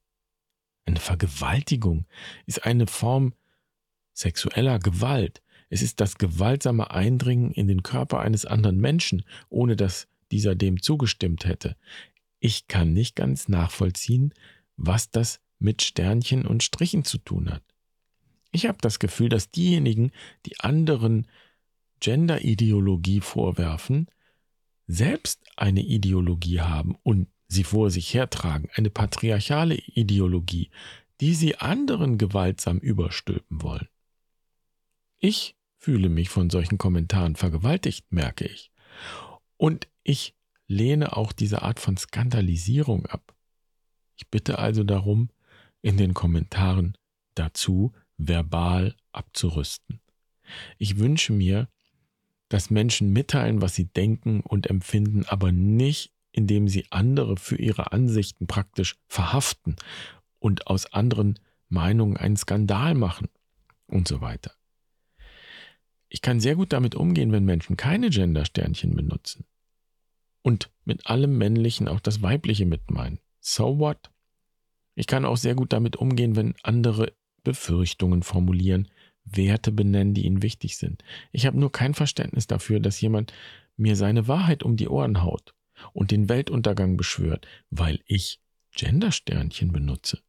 Eine 0.85 0.99
Vergewaltigung 0.99 2.05
ist 2.45 2.65
eine 2.65 2.87
Form 2.87 3.33
sexueller 4.13 4.79
Gewalt. 4.79 5.41
Es 5.69 5.81
ist 5.81 5.99
das 5.99 6.17
gewaltsame 6.17 6.91
Eindringen 6.91 7.51
in 7.51 7.67
den 7.67 7.83
Körper 7.83 8.19
eines 8.19 8.45
anderen 8.45 8.77
Menschen, 8.77 9.23
ohne 9.49 9.75
dass 9.75 10.07
dieser 10.31 10.55
dem 10.55 10.81
zugestimmt 10.81 11.45
hätte. 11.45 11.75
Ich 12.39 12.67
kann 12.67 12.93
nicht 12.93 13.15
ganz 13.15 13.49
nachvollziehen, 13.49 14.33
was 14.77 15.11
das 15.11 15.39
mit 15.59 15.81
Sternchen 15.81 16.45
und 16.45 16.63
Strichen 16.63 17.03
zu 17.03 17.17
tun 17.17 17.49
hat. 17.51 17.63
Ich 18.51 18.67
habe 18.67 18.77
das 18.81 18.99
Gefühl, 18.99 19.29
dass 19.29 19.51
diejenigen, 19.51 20.11
die 20.45 20.59
anderen 20.59 21.27
Gender-Ideologie 21.99 23.21
vorwerfen, 23.21 24.07
selbst 24.87 25.43
eine 25.55 25.81
Ideologie 25.81 26.61
haben 26.61 26.95
und 27.03 27.27
sie 27.47 27.63
vor 27.63 27.89
sich 27.89 28.13
hertragen, 28.13 28.69
eine 28.75 28.89
patriarchale 28.89 29.75
Ideologie, 29.75 30.69
die 31.19 31.33
sie 31.33 31.57
anderen 31.57 32.17
gewaltsam 32.17 32.77
überstülpen 32.77 33.61
wollen. 33.61 33.87
Ich 35.17 35.55
fühle 35.77 36.09
mich 36.09 36.29
von 36.29 36.49
solchen 36.49 36.77
Kommentaren 36.77 37.35
vergewaltigt, 37.35 38.11
merke 38.11 38.45
ich. 38.45 38.71
Und 39.57 39.87
ich 40.03 40.35
lehne 40.67 41.15
auch 41.15 41.31
diese 41.31 41.61
Art 41.63 41.79
von 41.79 41.97
Skandalisierung 41.97 43.05
ab. 43.07 43.33
Ich 44.17 44.29
bitte 44.29 44.59
also 44.59 44.83
darum, 44.83 45.29
in 45.81 45.97
den 45.97 46.13
Kommentaren 46.13 46.97
dazu 47.35 47.93
verbal 48.17 48.95
abzurüsten. 49.11 50.01
Ich 50.77 50.97
wünsche 50.97 51.33
mir, 51.33 51.69
dass 52.49 52.69
Menschen 52.69 53.13
mitteilen, 53.13 53.61
was 53.61 53.75
sie 53.75 53.85
denken 53.85 54.41
und 54.41 54.67
empfinden, 54.67 55.25
aber 55.25 55.51
nicht 55.51 56.11
indem 56.37 56.67
sie 56.67 56.85
andere 56.91 57.35
für 57.35 57.55
ihre 57.55 57.91
Ansichten 57.91 58.45
praktisch 58.45 58.95
verhaften 59.07 59.75
und 60.37 60.67
aus 60.67 60.93
anderen 60.93 61.39
Meinungen 61.67 62.15
einen 62.15 62.37
Skandal 62.37 62.93
machen 62.93 63.27
und 63.87 64.07
so 64.07 64.21
weiter. 64.21 64.51
Ich 66.09 66.21
kann 66.21 66.39
sehr 66.39 66.55
gut 66.55 66.73
damit 66.73 66.93
umgehen, 66.93 67.31
wenn 67.31 67.43
Menschen 67.43 67.75
keine 67.75 68.11
Gendersternchen 68.11 68.95
benutzen 68.95 69.45
und 70.43 70.69
mit 70.85 71.07
allem 71.07 71.39
Männlichen 71.39 71.87
auch 71.87 71.99
das 71.99 72.21
Weibliche 72.21 72.67
mitmeinen. 72.67 73.17
So 73.49 73.79
what? 73.79 74.11
Ich 74.93 75.07
kann 75.07 75.23
auch 75.23 75.37
sehr 75.37 75.55
gut 75.55 75.71
damit 75.71 75.95
umgehen, 75.95 76.35
wenn 76.35 76.53
andere 76.63 77.13
Befürchtungen 77.45 78.21
formulieren, 78.21 78.89
Werte 79.23 79.71
benennen, 79.71 80.13
die 80.13 80.25
ihnen 80.25 80.41
wichtig 80.41 80.75
sind. 80.75 81.01
Ich 81.31 81.45
habe 81.45 81.57
nur 81.57 81.71
kein 81.71 81.93
Verständnis 81.93 82.47
dafür, 82.47 82.81
dass 82.81 82.99
jemand 82.99 83.31
mir 83.77 83.95
seine 83.95 84.27
Wahrheit 84.27 84.63
um 84.63 84.75
die 84.75 84.89
Ohren 84.89 85.23
haut 85.23 85.53
und 85.93 86.11
den 86.11 86.27
Weltuntergang 86.27 86.97
beschwört, 86.97 87.47
weil 87.69 88.01
ich 88.05 88.41
Gendersternchen 88.75 89.71
benutze. 89.71 90.21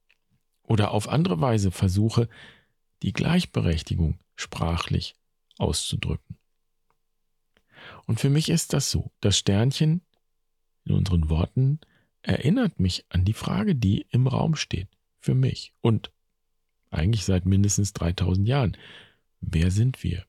Oder 0.62 0.92
auf 0.92 1.08
andere 1.08 1.40
Weise 1.40 1.72
versuche, 1.72 2.28
die 3.02 3.12
Gleichberechtigung 3.12 4.20
sprachlich 4.36 5.16
auszudrücken. 5.58 6.36
Und 8.06 8.20
für 8.20 8.30
mich 8.30 8.48
ist 8.48 8.74
das 8.74 8.92
so. 8.92 9.10
Das 9.20 9.36
Sternchen 9.36 10.02
in 10.84 10.94
unseren 10.94 11.28
Worten 11.28 11.80
erinnert 12.28 12.78
mich 12.78 13.06
an 13.08 13.24
die 13.24 13.32
Frage, 13.32 13.74
die 13.74 14.06
im 14.10 14.26
Raum 14.26 14.54
steht. 14.54 14.88
Für 15.18 15.34
mich. 15.34 15.72
Und 15.80 16.12
eigentlich 16.90 17.24
seit 17.24 17.46
mindestens 17.46 17.92
3000 17.92 18.46
Jahren. 18.46 18.76
Wer 19.40 19.70
sind 19.70 20.02
wir? 20.02 20.24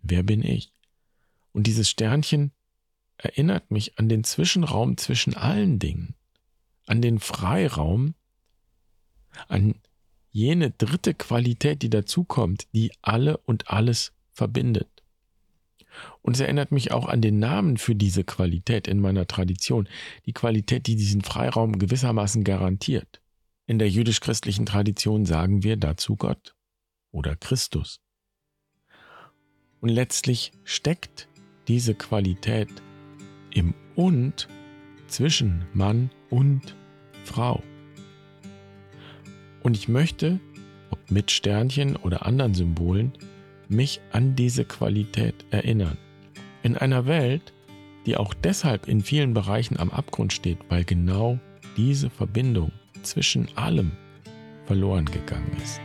Wer 0.00 0.22
bin 0.22 0.42
ich? 0.42 0.72
Und 1.52 1.66
dieses 1.66 1.88
Sternchen 1.88 2.52
erinnert 3.16 3.70
mich 3.70 3.98
an 3.98 4.08
den 4.08 4.24
Zwischenraum 4.24 4.96
zwischen 4.96 5.34
allen 5.34 5.78
Dingen, 5.78 6.14
an 6.86 7.02
den 7.02 7.18
Freiraum, 7.18 8.14
an 9.48 9.74
jene 10.30 10.70
dritte 10.70 11.14
Qualität, 11.14 11.82
die 11.82 11.90
dazukommt, 11.90 12.68
die 12.74 12.92
alle 13.00 13.38
und 13.38 13.70
alles 13.70 14.12
verbindet. 14.32 14.97
Und 16.22 16.34
es 16.34 16.40
erinnert 16.40 16.72
mich 16.72 16.92
auch 16.92 17.06
an 17.06 17.20
den 17.20 17.38
Namen 17.38 17.76
für 17.76 17.94
diese 17.94 18.24
Qualität 18.24 18.88
in 18.88 19.00
meiner 19.00 19.26
Tradition, 19.26 19.88
die 20.26 20.32
Qualität, 20.32 20.86
die 20.86 20.96
diesen 20.96 21.22
Freiraum 21.22 21.78
gewissermaßen 21.78 22.44
garantiert. 22.44 23.20
In 23.66 23.78
der 23.78 23.88
jüdisch-christlichen 23.88 24.66
Tradition 24.66 25.26
sagen 25.26 25.62
wir 25.62 25.76
dazu 25.76 26.16
Gott 26.16 26.54
oder 27.10 27.36
Christus. 27.36 28.00
Und 29.80 29.90
letztlich 29.90 30.52
steckt 30.64 31.28
diese 31.68 31.94
Qualität 31.94 32.70
im 33.52 33.74
Und 33.94 34.48
zwischen 35.06 35.66
Mann 35.72 36.10
und 36.30 36.74
Frau. 37.24 37.62
Und 39.62 39.76
ich 39.76 39.88
möchte, 39.88 40.40
ob 40.90 41.10
mit 41.10 41.30
Sternchen 41.30 41.96
oder 41.96 42.24
anderen 42.26 42.54
Symbolen, 42.54 43.12
mich 43.68 44.00
an 44.12 44.34
diese 44.36 44.64
Qualität 44.64 45.44
erinnern. 45.50 45.98
In 46.62 46.76
einer 46.76 47.06
Welt, 47.06 47.52
die 48.06 48.16
auch 48.16 48.34
deshalb 48.34 48.88
in 48.88 49.02
vielen 49.02 49.34
Bereichen 49.34 49.78
am 49.78 49.90
Abgrund 49.90 50.32
steht, 50.32 50.58
weil 50.68 50.84
genau 50.84 51.38
diese 51.76 52.10
Verbindung 52.10 52.72
zwischen 53.02 53.48
allem 53.56 53.92
verloren 54.66 55.04
gegangen 55.06 55.56
ist. 55.62 55.80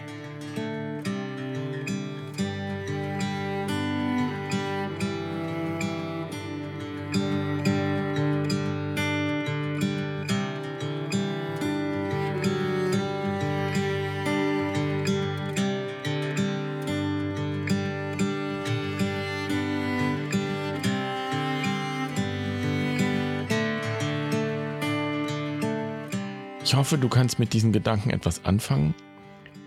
Ich 26.74 26.78
hoffe, 26.80 26.98
du 26.98 27.08
kannst 27.08 27.38
mit 27.38 27.54
diesen 27.54 27.72
Gedanken 27.72 28.10
etwas 28.10 28.46
anfangen. 28.46 28.96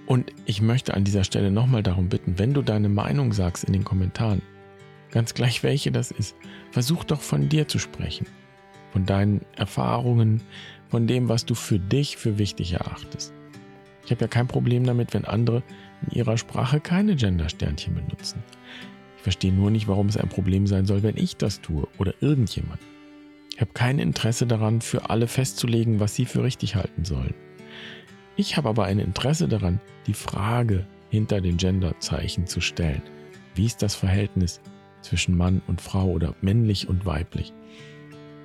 Und 0.07 0.33
ich 0.45 0.61
möchte 0.61 0.95
an 0.95 1.05
dieser 1.05 1.23
Stelle 1.23 1.53
nochmal 1.53 1.85
darum 1.85 2.09
bitten, 2.09 2.37
wenn 2.41 2.53
du 2.53 2.63
deine 2.63 2.89
Meinung 2.89 3.33
sagst 3.33 3.63
in 3.63 3.73
den 3.73 3.85
Kommentaren, 3.85 4.43
ganz 5.13 5.33
gleich 5.33 5.63
welche 5.63 5.93
das 5.93 6.11
ist, 6.11 6.35
versuch 6.73 7.05
doch 7.05 7.21
von 7.21 7.49
dir 7.49 7.69
zu 7.69 7.79
sprechen, 7.79 8.27
von 8.91 9.07
deinen 9.07 9.43
Erfahrungen, 9.55 10.43
von 10.89 11.07
dem, 11.07 11.29
was 11.29 11.47
du 11.47 11.55
für 11.55 11.79
dich 11.79 12.17
für 12.17 12.39
wichtig 12.39 12.73
erachtest. 12.73 13.33
Ich 14.05 14.11
habe 14.11 14.23
ja 14.23 14.27
kein 14.27 14.49
Problem 14.49 14.83
damit, 14.83 15.15
wenn 15.15 15.27
andere 15.27 15.63
in 16.03 16.19
ihrer 16.19 16.37
Sprache 16.37 16.81
keine 16.81 17.15
Gender-Sternchen 17.15 17.95
benutzen. 17.95 18.43
Ich 19.17 19.23
verstehe 19.23 19.53
nur 19.53 19.71
nicht, 19.71 19.87
warum 19.87 20.09
es 20.09 20.17
ein 20.17 20.29
Problem 20.29 20.67
sein 20.67 20.87
soll, 20.87 21.05
wenn 21.05 21.17
ich 21.17 21.37
das 21.37 21.61
tue 21.61 21.87
oder 21.99 22.15
irgendjemand. 22.21 22.81
Ich 23.57 23.63
habe 23.63 23.73
kein 23.73 23.99
Interesse 23.99 24.47
daran, 24.47 24.83
für 24.83 25.09
alle 25.09 25.27
festzulegen, 25.27 25.99
was 25.99 26.15
sie 26.15 26.27
für 26.27 26.43
richtig 26.43 26.75
halten 26.75 27.07
sollen. 27.07 27.33
Ich 28.37 28.59
habe 28.59 28.69
aber 28.69 28.85
ein 28.85 28.99
Interesse 28.99 29.49
daran, 29.49 29.81
die 30.07 30.13
Frage 30.13 30.87
hinter 31.09 31.41
den 31.41 31.57
Genderzeichen 31.57 32.47
zu 32.47 32.61
stellen. 32.61 33.01
Wie 33.55 33.65
ist 33.65 33.81
das 33.81 33.95
Verhältnis 33.95 34.61
zwischen 35.01 35.39
Mann 35.39 35.63
und 35.69 35.81
Frau 35.81 36.11
oder 36.11 36.35
männlich 36.43 36.87
und 36.87 37.07
weiblich? 37.07 37.55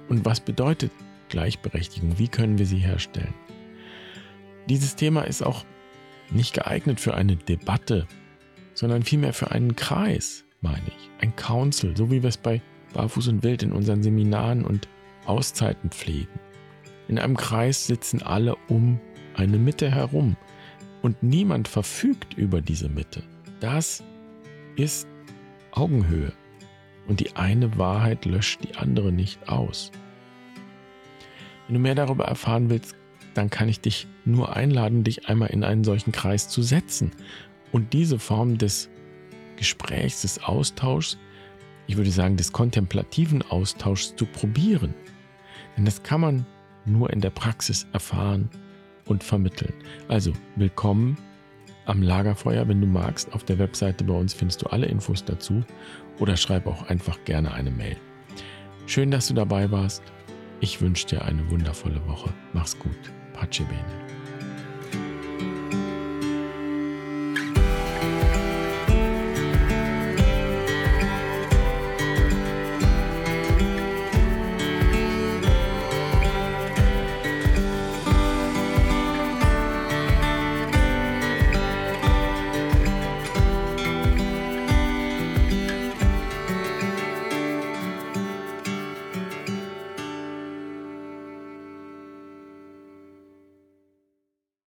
Und 0.07 0.23
was 0.23 0.39
bedeutet 0.39 0.93
Gleichberechtigung? 1.27 2.17
Wie 2.17 2.29
können 2.29 2.57
wir 2.57 2.65
sie 2.65 2.79
herstellen? 2.79 3.33
Dieses 4.69 4.95
Thema 4.95 5.23
ist 5.23 5.41
auch 5.41 5.65
nicht 6.29 6.53
geeignet 6.53 7.01
für 7.01 7.15
eine 7.15 7.35
Debatte, 7.35 8.07
sondern 8.75 9.03
vielmehr 9.03 9.33
für 9.33 9.51
einen 9.51 9.75
Kreis, 9.75 10.45
meine 10.61 10.87
ich. 10.87 11.09
Ein 11.19 11.35
Council, 11.35 11.97
so 11.97 12.09
wie 12.09 12.23
wir 12.23 12.29
es 12.29 12.37
bei 12.37 12.61
Barfuß 12.93 13.27
und 13.27 13.43
Wild 13.43 13.63
in 13.63 13.73
unseren 13.73 14.03
Seminaren 14.03 14.63
und 14.63 14.87
Auszeiten 15.25 15.89
pflegen. 15.89 16.39
In 17.07 17.19
einem 17.19 17.37
Kreis 17.37 17.87
sitzen 17.87 18.21
alle 18.21 18.55
um 18.67 18.99
eine 19.35 19.57
Mitte 19.57 19.91
herum 19.91 20.37
und 21.01 21.21
niemand 21.23 21.67
verfügt 21.67 22.33
über 22.35 22.61
diese 22.61 22.89
Mitte. 22.89 23.23
Das 23.59 24.03
ist 24.75 25.07
Augenhöhe 25.71 26.33
und 27.07 27.19
die 27.19 27.35
eine 27.35 27.77
Wahrheit 27.77 28.25
löscht 28.25 28.63
die 28.63 28.75
andere 28.75 29.11
nicht 29.11 29.49
aus. 29.49 29.91
Wenn 31.67 31.75
du 31.75 31.79
mehr 31.81 31.95
darüber 31.95 32.25
erfahren 32.25 32.69
willst, 32.69 32.95
dann 33.33 33.49
kann 33.49 33.69
ich 33.69 33.79
dich 33.79 34.07
nur 34.25 34.55
einladen, 34.55 35.03
dich 35.03 35.29
einmal 35.29 35.49
in 35.49 35.63
einen 35.63 35.83
solchen 35.83 36.11
Kreis 36.11 36.49
zu 36.49 36.61
setzen 36.61 37.11
und 37.71 37.93
diese 37.93 38.19
Form 38.19 38.57
des 38.57 38.89
Gesprächs, 39.55 40.21
des 40.21 40.43
Austauschs, 40.43 41.17
ich 41.91 41.97
würde 41.97 42.09
sagen 42.09 42.37
des 42.37 42.53
kontemplativen 42.53 43.41
Austauschs 43.41 44.15
zu 44.15 44.25
probieren. 44.25 44.93
Denn 45.75 45.83
das 45.83 46.01
kann 46.03 46.21
man 46.21 46.45
nur 46.85 47.09
in 47.11 47.19
der 47.19 47.31
Praxis 47.31 47.85
erfahren 47.91 48.49
und 49.07 49.25
vermitteln. 49.25 49.73
Also 50.07 50.31
willkommen 50.55 51.17
am 51.87 52.01
Lagerfeuer, 52.01 52.65
wenn 52.69 52.79
du 52.79 52.87
magst. 52.87 53.33
Auf 53.33 53.43
der 53.43 53.59
Webseite 53.59 54.05
bei 54.05 54.13
uns 54.13 54.33
findest 54.33 54.61
du 54.61 54.67
alle 54.67 54.85
Infos 54.85 55.25
dazu 55.25 55.65
oder 56.17 56.37
schreib 56.37 56.65
auch 56.65 56.83
einfach 56.83 57.21
gerne 57.25 57.53
eine 57.53 57.71
Mail. 57.71 57.97
Schön, 58.85 59.11
dass 59.11 59.27
du 59.27 59.33
dabei 59.33 59.69
warst. 59.69 60.01
Ich 60.61 60.79
wünsche 60.79 61.07
dir 61.07 61.25
eine 61.25 61.51
wundervolle 61.51 62.07
Woche. 62.07 62.29
Mach's 62.53 62.79
gut. 62.79 63.11
Pace 63.33 63.65
bene. 63.67 64.10